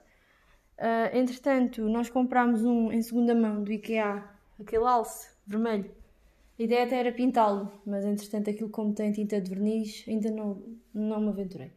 Uh, 0.78 1.16
entretanto, 1.16 1.88
nós 1.88 2.10
comprámos 2.10 2.66
um 2.66 2.92
em 2.92 3.02
segunda 3.02 3.34
mão 3.34 3.64
do 3.64 3.72
IKEA, 3.72 4.24
aquele 4.60 4.84
alce 4.84 5.30
vermelho. 5.46 5.92
A 6.60 6.64
ideia 6.64 6.84
até 6.84 7.00
era 7.00 7.12
pintá-lo, 7.12 7.72
mas 7.86 8.06
entretanto 8.06 8.50
aquilo 8.50 8.70
como 8.70 8.94
tem 8.94 9.12
tinta 9.12 9.40
de 9.40 9.50
verniz, 9.50 10.04
ainda 10.08 10.30
não, 10.30 10.62
não 10.94 11.22
me 11.22 11.30
aventurei. 11.30 11.72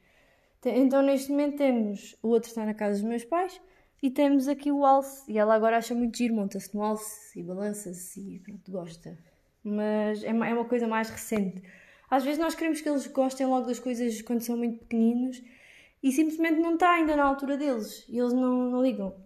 Então 0.65 1.03
neste 1.03 1.31
momento 1.31 1.57
temos, 1.57 2.17
o 2.23 2.29
outro 2.29 2.49
está 2.49 2.65
na 2.65 2.75
casa 2.75 3.01
dos 3.01 3.09
meus 3.09 3.25
pais, 3.25 3.61
e 4.03 4.11
temos 4.11 4.49
aqui 4.49 4.71
o 4.71 4.85
alce, 4.85 5.31
e 5.31 5.39
ela 5.39 5.55
agora 5.55 5.79
acha 5.79 5.95
muito 5.95 6.17
giro, 6.19 6.35
monta-se 6.35 6.75
no 6.75 6.83
alce 6.83 7.39
e 7.39 7.43
balança-se 7.43 8.21
e 8.21 8.39
pronto, 8.41 8.71
gosta. 8.71 9.19
Mas 9.63 10.23
é 10.23 10.33
uma, 10.33 10.47
é 10.49 10.53
uma 10.53 10.67
coisa 10.67 10.87
mais 10.87 11.09
recente. 11.09 11.63
Às 12.15 12.23
vezes 12.23 12.39
nós 12.39 12.55
queremos 12.55 12.81
que 12.81 12.89
eles 12.89 13.09
gostem 13.09 13.45
logo 13.45 13.67
das 13.67 13.81
coisas 13.81 14.23
quando 14.23 14.41
são 14.41 14.57
muito 14.57 14.79
pequeninos 14.79 15.43
e 16.01 16.13
simplesmente 16.13 16.61
não 16.61 16.75
está 16.75 16.93
ainda 16.93 17.17
na 17.17 17.25
altura 17.25 17.57
deles 17.57 18.05
e 18.09 18.17
eles 18.17 18.33
não, 18.33 18.71
não 18.71 18.81
ligam. 18.81 19.17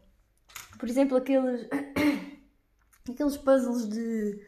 Por 0.79 0.88
exemplo, 0.88 1.18
aqueles, 1.18 1.68
aqueles 3.07 3.37
puzzles 3.37 3.87
de 3.90 4.40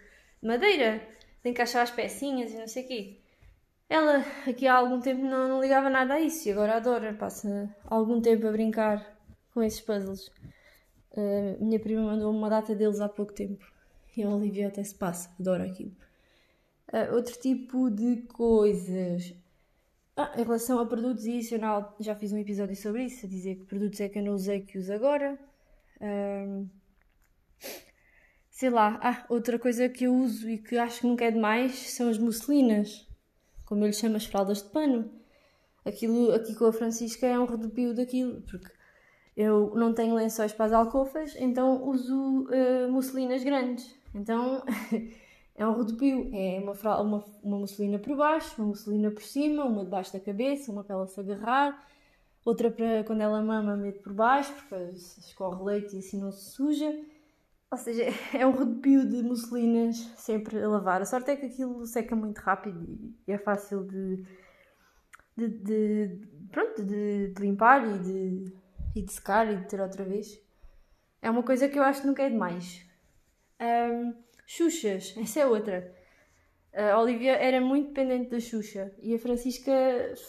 madeira, 0.43 1.07
de 1.45 1.51
encaixar 1.51 1.83
as 1.83 1.91
pecinhas 1.91 2.51
e 2.53 2.57
não 2.57 2.67
sei 2.67 2.85
o 2.85 2.89
quê. 2.89 3.21
Ela, 3.91 4.25
aqui 4.49 4.67
há 4.67 4.75
algum 4.75 5.01
tempo, 5.01 5.23
não, 5.23 5.47
não 5.47 5.61
ligava 5.61 5.91
nada 5.91 6.15
a 6.15 6.21
isso 6.21 6.49
e 6.49 6.53
agora 6.53 6.77
adora, 6.77 7.13
passa 7.13 7.69
algum 7.85 8.23
tempo 8.23 8.47
a 8.47 8.53
brincar 8.53 9.19
com 9.53 9.63
esses 9.63 9.83
puzzles. 9.83 10.29
Uh, 11.13 11.63
minha 11.63 11.79
prima 11.79 12.01
mandou 12.01 12.31
uma 12.31 12.49
data 12.49 12.75
deles 12.75 13.03
há 13.03 13.09
pouco 13.09 13.35
tempo 13.35 13.71
e 14.17 14.23
a 14.23 14.31
Olivia 14.31 14.69
até 14.69 14.83
se 14.83 14.95
passa, 14.95 15.31
adora 15.39 15.65
aquilo. 15.65 15.95
Uh, 16.93 17.15
outro 17.15 17.39
tipo 17.39 17.91
de 17.91 18.23
coisas. 18.23 19.35
Ah, 20.17 20.33
em 20.37 20.43
relação 20.43 20.79
a 20.79 20.87
produtos 20.87 21.25
e 21.25 21.39
isso, 21.39 21.55
eu 21.55 21.61
já 22.01 22.15
fiz 22.15 22.33
um 22.33 22.39
episódio 22.39 22.77
sobre 22.77 23.05
isso, 23.05 23.25
a 23.25 23.29
dizer 23.29 23.57
que 23.57 23.65
produtos 23.65 24.01
é 24.01 24.09
que 24.09 24.19
eu 24.19 24.23
não 24.25 24.35
usei 24.35 24.61
que 24.61 24.77
uso 24.77 24.93
agora. 24.93 25.39
Um, 26.01 26.69
sei 28.51 28.69
lá, 28.71 28.99
ah, 29.03 29.25
outra 29.29 29.59
coisa 29.59 29.89
que 29.89 30.05
eu 30.05 30.15
uso 30.15 30.51
e 30.51 30.59
que 30.59 30.77
acho 30.77 31.01
que 31.01 31.07
nunca 31.07 31.25
é 31.25 31.31
demais 31.31 31.93
são 31.93 32.11
as 32.11 32.19
musselinas, 32.19 33.09
como 33.65 33.83
eu 33.83 33.87
lhe 33.87 33.93
chamo 33.95 34.17
as 34.17 34.27
fraldas 34.27 34.63
de 34.63 34.69
pano. 34.69 35.11
Aquilo 35.85 36.33
aqui 36.35 36.55
com 36.55 36.67
a 36.67 36.73
Francisca 36.73 37.27
é 37.27 37.39
um 37.39 37.47
redupio 37.47 37.95
daquilo, 37.95 38.43
porque 38.43 38.71
eu 39.35 39.73
não 39.75 39.95
tenho 39.95 40.15
lençóis 40.15 40.53
para 40.53 40.67
as 40.67 40.73
alcofas, 40.73 41.35
então 41.37 41.83
uso 41.85 42.47
uh, 42.49 42.93
musselinas 42.93 43.43
grandes. 43.43 43.95
Então 44.15 44.63
é 45.61 45.67
um 45.67 45.73
rodopio, 45.73 46.31
é 46.33 46.59
uma, 46.59 47.01
uma, 47.03 47.25
uma 47.43 47.59
musselina 47.59 47.99
por 47.99 48.17
baixo, 48.17 48.55
uma 48.57 48.69
musselina 48.69 49.11
por 49.11 49.23
cima, 49.23 49.63
uma 49.67 49.85
debaixo 49.85 50.11
da 50.11 50.19
cabeça, 50.19 50.73
uma 50.73 50.83
para 50.83 50.95
ela 50.95 51.07
se 51.07 51.21
agarrar, 51.21 51.87
outra 52.43 52.71
para 52.71 53.05
quando 53.05 53.21
ela 53.21 53.43
mama, 53.43 53.77
meto 53.77 54.03
por 54.03 54.15
baixo, 54.15 54.55
porque 54.55 54.75
escorre 54.95 55.63
leite 55.63 55.97
e 55.97 55.99
assim 55.99 56.19
não 56.19 56.33
se 56.33 56.53
suja. 56.53 56.91
Ou 57.71 57.77
seja, 57.77 58.05
é 58.33 58.47
um 58.47 58.53
rodopio 58.53 59.07
de 59.07 59.23
musselinas 59.23 59.99
sempre 60.17 60.63
a 60.63 60.67
lavar. 60.67 61.03
A 61.03 61.05
sorte 61.05 61.31
é 61.31 61.37
que 61.37 61.45
aquilo 61.45 61.85
seca 61.85 62.17
muito 62.17 62.39
rápido 62.39 63.15
e 63.29 63.31
é 63.31 63.37
fácil 63.37 63.85
de, 63.85 64.25
de, 65.37 65.49
de 65.49 66.27
pronto, 66.51 66.83
de, 66.83 67.35
de, 67.35 67.43
limpar 67.43 67.87
e 67.87 67.99
de, 67.99 68.53
e 68.97 69.03
de 69.03 69.13
secar 69.13 69.53
e 69.53 69.57
de 69.57 69.69
ter 69.69 69.79
outra 69.79 70.07
vez. 70.07 70.41
É 71.21 71.31
uma 71.31 71.43
coisa 71.43 71.69
que 71.69 71.79
eu 71.79 71.83
acho 71.83 72.01
que 72.01 72.07
nunca 72.07 72.23
é 72.23 72.31
demais. 72.31 72.83
Um, 73.61 74.30
Xuxas, 74.53 75.15
essa 75.17 75.39
é 75.39 75.47
outra. 75.47 75.95
A 76.75 77.01
Olivia 77.01 77.35
era 77.35 77.61
muito 77.61 77.93
dependente 77.93 78.31
da 78.31 78.41
Xuxa 78.41 78.93
e 79.01 79.15
a 79.15 79.19
Francisca 79.19 79.73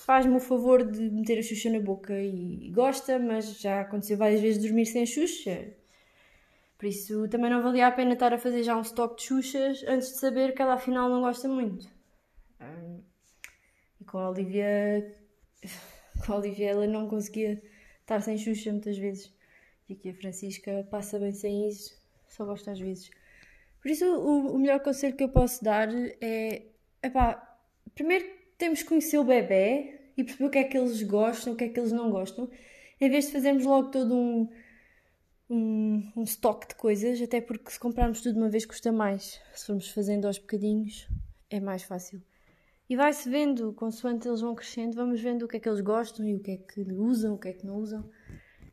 faz-me 0.05 0.35
o 0.35 0.39
favor 0.39 0.83
de 0.83 1.09
meter 1.09 1.39
a 1.39 1.41
Xuxa 1.41 1.71
na 1.71 1.79
boca 1.79 2.13
e 2.13 2.69
gosta, 2.69 3.17
mas 3.17 3.59
já 3.59 3.81
aconteceu 3.81 4.17
várias 4.17 4.39
vezes 4.39 4.61
dormir 4.61 4.85
sem 4.85 5.01
a 5.01 5.05
Xuxa. 5.07 5.73
Por 6.77 6.85
isso 6.85 7.27
também 7.29 7.49
não 7.49 7.63
valia 7.63 7.87
a 7.87 7.91
pena 7.91 8.13
estar 8.13 8.31
a 8.31 8.37
fazer 8.37 8.61
já 8.61 8.77
um 8.77 8.81
estoque 8.81 9.15
de 9.15 9.23
Xuxas 9.23 9.83
antes 9.87 10.09
de 10.09 10.19
saber 10.19 10.53
que 10.53 10.61
ela 10.61 10.75
afinal 10.75 11.09
não 11.09 11.21
gosta 11.21 11.47
muito. 11.47 11.89
E 13.99 14.05
com 14.05 14.19
a 14.19 14.29
Olivia. 14.29 15.17
Com 16.23 16.33
a 16.33 16.35
Olivia 16.37 16.69
ela 16.69 16.85
não 16.85 17.09
conseguia 17.09 17.59
estar 18.01 18.21
sem 18.21 18.37
Xuxa 18.37 18.71
muitas 18.71 18.99
vezes. 18.99 19.33
E 19.89 19.93
aqui 19.93 20.09
a 20.09 20.13
Francisca 20.13 20.87
passa 20.91 21.17
bem 21.17 21.33
sem 21.33 21.67
isso, 21.67 21.99
só 22.29 22.45
gosta 22.45 22.71
às 22.71 22.79
vezes. 22.79 23.09
Por 23.81 23.89
isso 23.89 24.05
o, 24.05 24.55
o 24.55 24.59
melhor 24.59 24.79
conselho 24.79 25.15
que 25.15 25.23
eu 25.23 25.29
posso 25.29 25.63
dar 25.63 25.89
é. 26.21 26.67
Epá, 27.03 27.57
primeiro 27.95 28.25
temos 28.57 28.83
que 28.83 28.89
conhecer 28.89 29.17
o 29.17 29.23
bebê 29.23 29.99
e 30.15 30.23
perceber 30.23 30.45
o 30.45 30.49
que 30.49 30.59
é 30.59 30.63
que 30.63 30.77
eles 30.77 31.01
gostam, 31.01 31.53
o 31.53 31.55
que 31.55 31.63
é 31.63 31.69
que 31.69 31.79
eles 31.79 31.91
não 31.91 32.11
gostam, 32.11 32.49
em 32.99 33.09
vez 33.09 33.25
de 33.25 33.31
fazermos 33.31 33.65
logo 33.65 33.89
todo 33.89 34.15
um 34.15 34.47
um, 35.51 36.09
um 36.15 36.23
estoque 36.23 36.69
de 36.69 36.75
coisas, 36.75 37.21
até 37.21 37.41
porque 37.41 37.71
se 37.71 37.79
comprarmos 37.79 38.21
tudo 38.21 38.35
de 38.35 38.39
uma 38.39 38.49
vez 38.49 38.65
custa 38.65 38.91
mais. 38.91 39.41
Se 39.53 39.65
formos 39.65 39.89
fazendo 39.89 40.25
aos 40.25 40.37
bocadinhos, 40.37 41.09
é 41.49 41.59
mais 41.59 41.83
fácil. 41.83 42.21
E 42.89 42.95
vai-se 42.95 43.29
vendo, 43.29 43.73
consoante 43.73 44.27
eles 44.27 44.39
vão 44.39 44.55
crescendo, 44.55 44.95
vamos 44.95 45.19
vendo 45.19 45.43
o 45.43 45.47
que 45.47 45.57
é 45.57 45.59
que 45.59 45.67
eles 45.67 45.81
gostam 45.81 46.25
e 46.25 46.35
o 46.35 46.39
que 46.39 46.51
é 46.51 46.57
que 46.57 46.81
usam, 46.93 47.33
o 47.33 47.37
que 47.37 47.49
é 47.49 47.53
que 47.53 47.65
não 47.65 47.75
usam. 47.75 48.09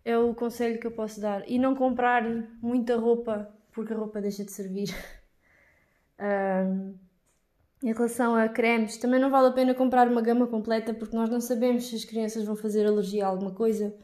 É 0.05 0.17
o 0.17 0.33
conselho 0.35 0.79
que 0.79 0.87
eu 0.87 0.93
posso 0.93 1.21
dar. 1.21 1.49
E 1.49 1.59
não 1.59 1.75
comprar 1.75 2.23
muita 2.63 2.97
roupa, 2.97 3.53
porque 3.79 3.93
a 3.93 3.97
roupa 3.97 4.21
deixa 4.21 4.45
de 4.45 4.51
servir. 4.51 4.95
um, 6.19 6.95
em 7.83 7.93
relação 7.93 8.35
a 8.35 8.49
cremes, 8.49 8.97
também 8.97 9.21
não 9.21 9.31
vale 9.31 9.49
a 9.49 9.53
pena 9.53 9.73
comprar 9.73 10.09
uma 10.09 10.21
gama 10.21 10.49
completa, 10.49 10.93
porque 10.93 11.15
nós 11.15 11.31
não 11.31 11.41
sabemos 11.41 11.89
se 11.89 11.95
as 11.95 12.05
crianças 12.05 12.45
vão 12.45 12.57
fazer 12.57 12.87
alergia 12.87 13.25
a 13.25 13.29
alguma 13.29 13.53
coisa 13.53 13.95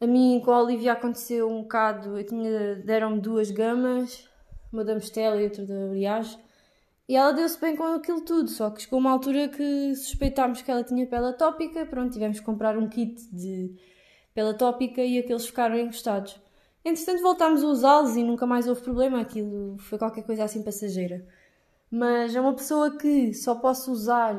a 0.00 0.06
mim 0.06 0.40
com 0.44 0.52
a 0.52 0.62
Olivia 0.62 0.92
aconteceu 0.92 1.50
um 1.50 1.62
bocado, 1.62 2.14
deram-me 2.84 3.20
duas 3.20 3.50
gamas, 3.50 4.28
uma 4.72 4.84
da 4.84 4.94
Mistela 4.94 5.40
e 5.40 5.44
outra 5.44 5.66
da 5.66 5.88
Briage, 5.88 6.38
e 7.08 7.16
ela 7.16 7.32
deu-se 7.32 7.60
bem 7.60 7.74
com 7.74 7.84
aquilo 7.84 8.20
tudo, 8.20 8.48
só 8.48 8.70
que 8.70 8.82
chegou 8.82 8.98
uma 8.98 9.10
altura 9.10 9.48
que 9.48 9.94
suspeitámos 9.96 10.62
que 10.62 10.70
ela 10.70 10.84
tinha 10.84 11.06
pele 11.06 11.26
atópica, 11.26 11.84
pronto, 11.86 12.12
tivemos 12.12 12.38
que 12.38 12.46
comprar 12.46 12.78
um 12.78 12.88
kit 12.88 13.28
de 13.34 13.74
pele 14.34 14.50
atópica 14.50 15.02
e 15.02 15.18
aqueles 15.18 15.46
ficaram 15.46 15.76
encostados. 15.76 16.38
Entretanto 16.84 17.22
voltámos 17.22 17.62
a 17.62 17.66
usá-los 17.66 18.16
e 18.16 18.22
nunca 18.22 18.46
mais 18.46 18.66
houve 18.66 18.82
problema, 18.82 19.20
aquilo 19.20 19.76
foi 19.78 19.98
qualquer 19.98 20.22
coisa 20.22 20.44
assim 20.44 20.62
passageira. 20.62 21.26
Mas 21.90 22.34
é 22.34 22.40
uma 22.40 22.54
pessoa 22.54 22.96
que 22.96 23.32
só 23.34 23.54
posso 23.54 23.90
usar 23.92 24.34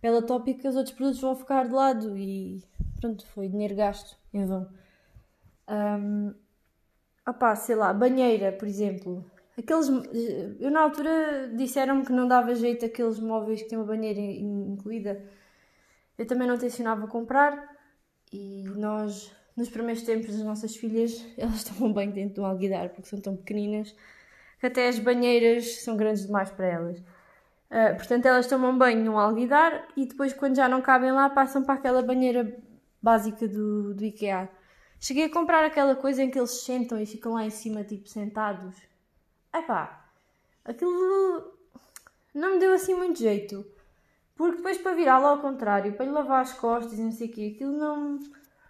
pele 0.00 0.18
atópica, 0.18 0.68
os 0.68 0.76
outros 0.76 0.94
produtos 0.94 1.20
vão 1.20 1.36
ficar 1.36 1.66
de 1.66 1.74
lado 1.74 2.16
e 2.16 2.62
pronto, 3.00 3.26
foi 3.26 3.48
dinheiro 3.48 3.74
gasto 3.74 4.16
em 4.32 4.44
vão. 4.44 4.68
Um, 5.68 6.34
opá, 7.28 7.54
sei 7.54 7.76
lá, 7.76 7.92
banheira, 7.92 8.52
por 8.52 8.66
exemplo. 8.66 9.24
Aqueles, 9.58 9.88
eu 10.60 10.70
na 10.70 10.82
altura 10.82 11.52
disseram-me 11.56 12.04
que 12.04 12.12
não 12.12 12.28
dava 12.28 12.54
jeito 12.54 12.84
aqueles 12.86 13.18
móveis 13.18 13.62
que 13.62 13.68
têm 13.68 13.78
uma 13.78 13.86
banheira 13.86 14.20
incluída. 14.20 15.22
Eu 16.16 16.26
também 16.26 16.46
não 16.46 16.56
tencionava 16.56 17.06
comprar 17.08 17.76
e 18.32 18.64
nós, 18.76 19.32
nos 19.58 19.68
primeiros 19.68 20.02
tempos 20.02 20.28
das 20.28 20.44
nossas 20.44 20.76
filhas, 20.76 21.26
elas 21.36 21.64
tomam 21.64 21.92
bem 21.92 22.10
dentro 22.10 22.36
do 22.36 22.44
alguidar 22.44 22.90
porque 22.90 23.08
são 23.08 23.20
tão 23.20 23.36
pequeninas 23.36 23.94
que 24.60 24.66
até 24.66 24.88
as 24.88 24.98
banheiras 24.98 25.82
são 25.82 25.96
grandes 25.96 26.26
demais 26.26 26.50
para 26.50 26.66
elas. 26.66 26.98
Uh, 26.98 27.94
portanto, 27.96 28.26
elas 28.26 28.46
tomam 28.46 28.76
banho 28.76 29.04
num 29.04 29.18
alguidar 29.18 29.88
e 29.96 30.06
depois, 30.06 30.32
quando 30.32 30.56
já 30.56 30.68
não 30.68 30.80
cabem 30.80 31.12
lá, 31.12 31.28
passam 31.28 31.62
para 31.62 31.74
aquela 31.74 32.02
banheira 32.02 32.56
básica 33.02 33.46
do, 33.46 33.94
do 33.94 34.04
IKEA. 34.04 34.48
Cheguei 34.98 35.26
a 35.26 35.30
comprar 35.30 35.64
aquela 35.64 35.94
coisa 35.94 36.22
em 36.22 36.30
que 36.30 36.38
eles 36.38 36.62
sentam 36.62 37.00
e 37.00 37.06
ficam 37.06 37.34
lá 37.34 37.44
em 37.44 37.50
cima, 37.50 37.84
tipo, 37.84 38.08
sentados. 38.08 38.74
Epá, 39.54 40.10
aquilo 40.64 41.52
não 42.34 42.54
me 42.54 42.58
deu 42.58 42.72
assim 42.72 42.94
muito 42.94 43.18
jeito. 43.18 43.64
Porque 44.34 44.56
depois 44.56 44.78
para 44.78 44.94
virar 44.94 45.18
lá 45.18 45.30
ao 45.30 45.40
contrário, 45.40 45.92
para 45.92 46.06
lhe 46.06 46.12
lavar 46.12 46.42
as 46.42 46.52
costas 46.52 46.98
e 46.98 47.02
não 47.02 47.12
sei 47.12 47.28
o 47.28 47.32
quê, 47.32 47.52
aquilo 47.54 47.72
não, 47.76 48.18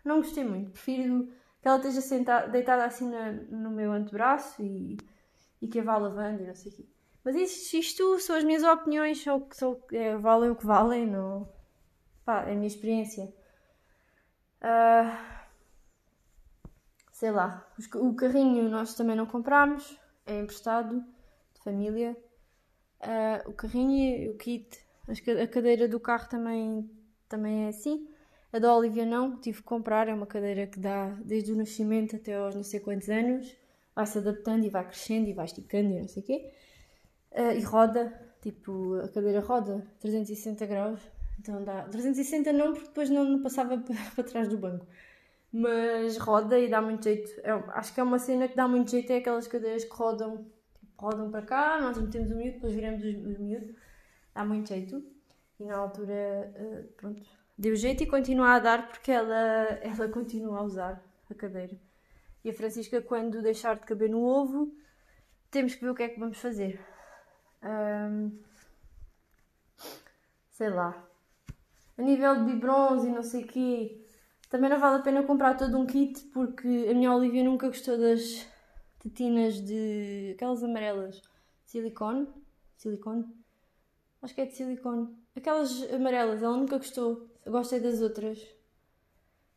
não 0.09 0.17
gostei 0.17 0.45
muito. 0.45 0.73
Prefiro 0.73 1.29
que 1.61 1.69
ela 1.69 1.77
esteja 1.77 2.01
sentada, 2.01 2.49
deitada 2.49 2.85
assim 2.85 3.09
no 3.51 3.71
meu 3.71 3.93
antebraço 3.93 4.63
e, 4.63 4.97
e 5.61 5.69
que 5.69 5.79
a 5.79 5.85
vá 5.85 5.97
lavando 5.99 6.43
e 6.43 6.47
não 6.47 6.55
sei 6.55 6.73
o 6.73 6.75
quê. 6.75 6.87
Mas 7.25 7.37
isto, 7.37 7.77
isto 7.77 8.19
são 8.21 8.37
as 8.37 8.45
minhas 8.45 8.63
opiniões, 8.65 9.23
são, 9.23 9.47
são, 9.53 9.81
é, 9.93 10.17
valem 10.17 10.51
o 10.51 10.57
que 10.57 10.67
valem, 10.67 11.07
não... 11.07 11.49
Pá, 12.25 12.43
é 12.43 12.53
a 12.53 12.55
minha 12.55 12.67
experiência. 12.67 13.33
Uh, 14.63 15.17
sei 17.13 17.31
lá, 17.31 17.67
o 17.97 18.15
carrinho 18.15 18.69
nós 18.69 18.95
também 18.95 19.17
não 19.17 19.27
comprámos, 19.27 19.99
é 20.27 20.41
emprestado, 20.41 21.01
de 21.55 21.63
família. 21.63 22.17
Uh, 23.01 23.51
o 23.51 23.53
carrinho 23.53 24.25
e 24.25 24.29
o 24.31 24.37
kit, 24.37 24.79
a 25.09 25.47
cadeira 25.47 25.89
do 25.89 25.99
carro 25.99 26.29
também, 26.29 26.91
também 27.29 27.65
é 27.65 27.69
assim. 27.69 28.09
A 28.53 28.59
da 28.59 28.75
Olivia 28.75 29.05
não, 29.05 29.37
tive 29.39 29.59
que 29.59 29.65
comprar, 29.65 30.09
é 30.09 30.15
uma 30.15 30.27
cadeira 30.27 30.67
que 30.67 30.79
dá 30.79 31.09
desde 31.25 31.53
o 31.53 31.57
nascimento 31.57 32.17
até 32.17 32.35
aos 32.35 32.55
não 32.55 32.63
sei 32.63 32.81
quantos 32.81 33.09
anos, 33.09 33.55
vai 33.95 34.07
se 34.07 34.19
adaptando 34.19 34.65
e 34.65 34.71
vai 34.71 34.87
crescendo 34.87 35.29
e 35.29 35.33
vai 35.33 35.45
esticando 35.45 35.91
e 35.91 36.01
não 36.01 36.09
sei 36.09 36.23
o 36.23 36.27
quê. 36.27 36.53
Uh, 37.33 37.53
e 37.59 37.61
roda, 37.63 38.13
tipo, 38.41 38.95
a 39.01 39.09
cadeira 39.09 39.41
roda 39.41 39.87
360 40.01 40.67
graus, 40.67 41.01
então 41.39 41.63
dá. 41.63 41.83
360 41.85 42.53
não, 42.53 42.73
porque 42.73 42.89
depois 42.89 43.11
não, 43.11 43.25
não 43.25 43.43
passava 43.43 43.77
para 44.15 44.25
trás 44.25 44.49
do 44.49 44.57
banco 44.57 44.87
mas 45.53 46.19
roda 46.19 46.59
e 46.59 46.69
dá 46.69 46.81
muito 46.81 47.05
jeito. 47.05 47.31
É, 47.43 47.51
acho 47.75 47.95
que 47.95 48.01
é 48.01 48.03
uma 48.03 48.19
cena 48.19 48.49
que 48.49 48.57
dá 48.57 48.69
muito 48.69 48.91
jeito, 48.91 49.11
é 49.13 49.19
aquelas 49.19 49.47
cadeiras 49.49 49.85
que 49.85 49.95
rodam, 49.95 50.47
tipo, 50.79 50.93
rodam 50.99 51.31
para 51.31 51.43
cá, 51.43 51.81
nós 51.81 51.99
metemos 51.99 52.31
o 52.31 52.37
miúdo, 52.37 52.55
depois 52.55 52.73
viramos 52.75 53.03
o 53.03 53.43
miúdo, 53.43 53.75
dá 54.35 54.45
muito 54.45 54.69
jeito. 54.69 55.03
E 55.59 55.65
na 55.65 55.77
altura, 55.77 56.53
uh, 56.57 56.93
pronto, 56.97 57.23
deu 57.59 57.75
jeito 57.75 58.05
e 58.05 58.07
continua 58.07 58.55
a 58.55 58.59
dar 58.61 58.89
porque 58.89 59.11
ela, 59.11 59.35
ela 59.83 60.09
continua 60.09 60.61
a 60.61 60.63
usar 60.63 61.03
a 61.29 61.35
cadeira. 61.35 61.77
E 62.45 62.51
a 62.51 62.55
Francisca, 62.55 63.03
quando 63.03 63.43
deixar 63.43 63.75
de 63.75 63.85
caber 63.85 64.09
no 64.09 64.23
ovo, 64.23 64.73
temos 65.51 65.75
que 65.75 65.85
ver 65.85 65.91
o 65.91 65.95
que 65.95 66.05
é 66.05 66.09
que 66.09 66.21
vamos 66.21 66.39
fazer. 66.39 66.81
Um, 67.63 68.39
sei 70.51 70.71
lá. 70.71 71.05
A 71.97 72.03
nível 72.03 72.37
de 72.37 72.53
biberons 72.53 73.03
e 73.05 73.09
não 73.09 73.23
sei 73.23 73.43
o 73.43 73.47
quê, 73.47 74.07
também 74.49 74.71
não 74.71 74.79
vale 74.79 75.01
a 75.01 75.03
pena 75.03 75.25
comprar 75.25 75.57
todo 75.57 75.77
um 75.77 75.85
kit 75.85 76.23
porque 76.33 76.87
a 76.89 76.95
minha 76.95 77.13
Olivia 77.13 77.43
nunca 77.43 77.67
gostou 77.67 77.99
das 77.99 78.47
tetinas 79.01 79.61
de. 79.61 80.33
aquelas 80.37 80.63
amarelas. 80.63 81.21
Silicone? 81.67 82.29
Silicone? 82.77 83.27
Acho 84.23 84.35
que 84.35 84.41
é 84.41 84.47
de 84.47 84.55
silicone. 84.55 85.09
Aquelas 85.37 85.83
amarelas, 85.93 86.43
ela 86.43 86.57
nunca 86.57 86.79
gostou. 86.79 87.29
Gostei 87.51 87.81
das 87.81 88.01
outras. 88.01 88.39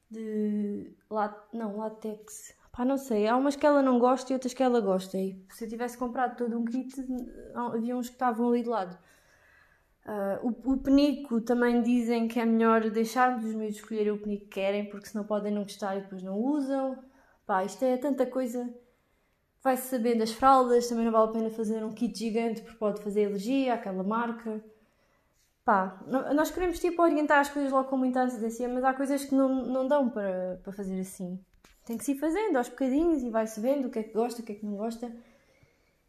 De. 0.10 0.95
Lat... 1.10 1.36
Não, 1.54 1.77
látex. 1.77 2.56
Pá, 2.71 2.86
não 2.86 2.97
sei. 2.97 3.27
Há 3.27 3.36
umas 3.36 3.56
que 3.56 3.65
ela 3.65 3.82
não 3.82 3.99
gosta 3.99 4.32
e 4.32 4.36
outras 4.36 4.54
que 4.54 4.63
ela 4.63 4.80
gosta. 4.80 5.17
E 5.17 5.45
se 5.49 5.65
eu 5.65 5.69
tivesse 5.69 5.97
comprado 5.97 6.38
todo 6.38 6.58
um 6.58 6.65
kit, 6.65 6.93
havia 7.56 7.95
uns 7.95 8.08
que 8.08 8.15
estavam 8.15 8.49
ali 8.49 8.63
de 8.63 8.69
lado. 8.69 8.97
Uh, 10.06 10.47
o, 10.47 10.73
o 10.73 10.77
penico 10.77 11.41
também 11.41 11.82
dizem 11.82 12.27
que 12.27 12.39
é 12.39 12.45
melhor 12.45 12.89
deixarmos 12.89 13.45
os 13.45 13.54
miúdos 13.54 13.75
escolherem 13.75 14.12
o 14.12 14.17
penico 14.17 14.45
que 14.45 14.51
querem, 14.51 14.89
porque 14.89 15.08
senão 15.08 15.25
podem 15.25 15.54
não 15.54 15.63
gostar 15.63 15.95
e 15.97 16.01
depois 16.01 16.23
não 16.23 16.38
usam. 16.39 16.97
Pá, 17.45 17.63
isto 17.63 17.84
é 17.84 17.97
tanta 17.97 18.25
coisa. 18.25 18.73
Vai-se 19.63 19.89
sabendo 19.89 20.19
das 20.19 20.32
fraldas, 20.32 20.88
também 20.88 21.06
não 21.06 21.12
vale 21.12 21.30
a 21.30 21.34
pena 21.34 21.49
fazer 21.51 21.84
um 21.84 21.91
kit 21.91 22.17
gigante 22.17 22.62
porque 22.62 22.77
pode 22.77 23.01
fazer 23.04 23.25
alergia 23.25 23.75
àquela 23.75 24.04
marca. 24.04 24.63
Pá, 25.63 26.02
nós 26.34 26.50
queremos 26.50 26.80
tipo 26.80 27.02
orientar 27.02 27.39
as 27.39 27.50
coisas 27.50 27.71
logo 27.71 27.88
com 27.88 27.97
muita 27.97 28.21
antecedência, 28.21 28.67
mas 28.67 28.84
há 28.84 28.93
coisas 28.93 29.24
que 29.24 29.36
não, 29.36 29.63
não 29.65 29.88
dão 29.88 30.10
para, 30.10 30.60
para 30.63 30.74
fazer 30.74 31.00
assim. 31.00 31.39
Tem 31.86 31.97
que 31.97 32.04
se 32.04 32.13
ir 32.13 32.19
fazendo 32.19 32.58
aos 32.58 32.69
bocadinhos 32.69 33.21
e 33.21 33.30
vai-se 33.30 33.60
vendo 33.60 33.88
o 33.88 33.91
que 33.91 34.00
é 34.00 34.04
que 34.04 34.13
gosta, 34.13 34.41
o 34.41 34.45
que 34.45 34.54
é 34.54 34.56
que 34.56 34.65
não 34.65 34.76
gosta. 34.76 35.12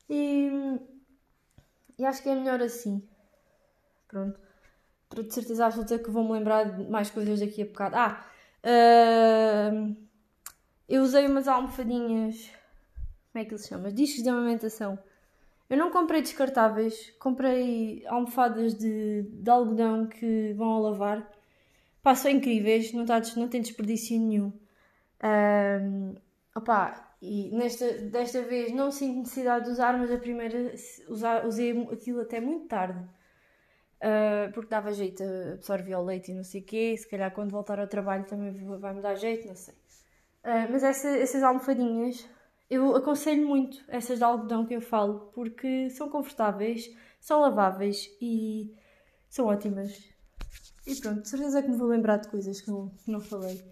E, 0.09 0.51
e 1.99 2.05
acho 2.05 2.23
que 2.23 2.29
é 2.29 2.35
melhor 2.35 2.63
assim. 2.63 3.07
Pronto. 4.09 4.41
Estou 5.05 5.25
de 5.25 5.35
certeza 5.35 5.67
absoluta 5.67 5.99
que 5.99 6.11
vou-me 6.11 6.33
lembrar 6.33 6.65
de 6.65 6.91
mais 6.91 7.11
coisas 7.11 7.41
daqui 7.41 7.63
a 7.63 7.67
bocado. 7.67 7.97
Ah! 7.97 8.25
Uh, 8.65 9.97
eu 10.89 11.03
usei 11.03 11.27
umas 11.27 11.49
almofadinhas. 11.49 12.51
Como 13.31 13.43
é 13.43 13.45
que 13.45 13.53
ele 13.53 13.59
se 13.59 13.69
chama? 13.69 13.91
Discos 13.91 14.23
de 14.23 14.29
amamentação. 14.29 14.99
Eu 15.73 15.79
não 15.79 15.91
comprei 15.91 16.21
descartáveis, 16.21 17.15
comprei 17.19 18.05
almofadas 18.07 18.75
de, 18.75 19.23
de 19.23 19.51
algodão 19.51 20.07
que 20.07 20.53
vão 20.53 20.75
a 20.75 20.79
lavar. 20.79 21.33
Pá, 22.03 22.15
são 22.15 22.31
incríveis, 22.31 22.93
não, 22.93 23.07
tá, 23.07 23.19
não 23.39 23.49
tem 23.49 23.63
desperdício 23.63 24.21
nenhum. 24.21 24.53
Um, 25.25 26.15
opa, 26.55 27.17
e 27.23 27.51
nesta, 27.57 27.91
desta 27.91 28.43
vez 28.43 28.71
não 28.71 28.91
sinto 28.91 29.21
necessidade 29.21 29.65
de 29.65 29.71
usar, 29.71 29.97
mas 29.97 30.13
a 30.13 30.19
primeira 30.19 30.75
usar, 31.09 31.47
usei 31.47 31.71
aquilo 31.91 32.21
até 32.21 32.39
muito 32.39 32.67
tarde. 32.69 33.01
Uh, 33.97 34.53
porque 34.53 34.69
dava 34.69 34.93
jeito, 34.93 35.23
absorvia 35.55 35.99
o 35.99 36.05
leite 36.05 36.33
e 36.33 36.35
não 36.35 36.45
sei 36.45 36.61
o 36.61 36.65
quê. 36.65 36.95
Se 36.99 37.09
calhar 37.09 37.33
quando 37.33 37.51
voltar 37.51 37.81
ao 37.81 37.89
trabalho 37.89 38.27
também 38.27 38.53
vai 38.79 38.93
me 38.93 39.01
dar 39.01 39.15
jeito, 39.15 39.49
não 39.49 39.57
sei. 39.57 39.73
Uh, 40.45 40.69
mas 40.71 40.83
essa, 40.83 41.09
essas 41.17 41.43
almofadinhas, 41.43 42.29
eu 42.73 42.97
aconselho 42.97 43.47
muito 43.47 43.85
essas 43.87 44.19
de 44.19 44.25
algodão 44.25 44.65
que 44.65 44.75
eu 44.75 44.81
falo, 44.81 45.31
porque 45.35 45.91
são 45.91 46.09
confortáveis, 46.09 46.91
são 47.21 47.41
laváveis 47.41 48.11
e 48.19 48.75
são 49.29 49.47
ótimas. 49.47 50.09
E 50.87 50.97
pronto, 50.97 51.21
de 51.21 51.29
certeza 51.29 51.63
que 51.63 51.69
me 51.69 51.77
vou 51.77 51.87
lembrar 51.87 52.17
de 52.17 52.29
coisas 52.29 52.63
que 52.63 52.71
não, 52.71 52.91
não 53.07 53.21
falei. 53.21 53.63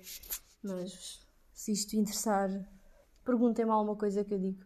Mas 0.63 1.27
se 1.55 1.73
isto 1.73 1.97
interessar, 1.97 2.51
perguntem-me 3.25 3.71
alguma 3.71 3.97
coisa 3.97 4.23
que 4.23 4.35
eu 4.35 4.39
digo. 4.39 4.63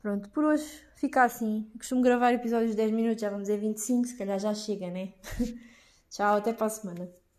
Pronto, 0.00 0.30
por 0.30 0.44
hoje 0.44 0.82
fica 0.96 1.22
assim. 1.22 1.70
costumo 1.76 2.00
gravar 2.00 2.32
episódios 2.32 2.70
de 2.70 2.78
10 2.78 2.92
minutos, 2.92 3.20
já 3.20 3.28
vamos 3.28 3.50
a 3.50 3.56
25, 3.56 4.06
se 4.06 4.16
calhar 4.16 4.38
já 4.38 4.54
chega, 4.54 4.90
né? 4.90 5.12
Tchau, 6.08 6.36
até 6.36 6.52
para 6.54 6.66
a 6.66 6.70
semana. 6.70 7.21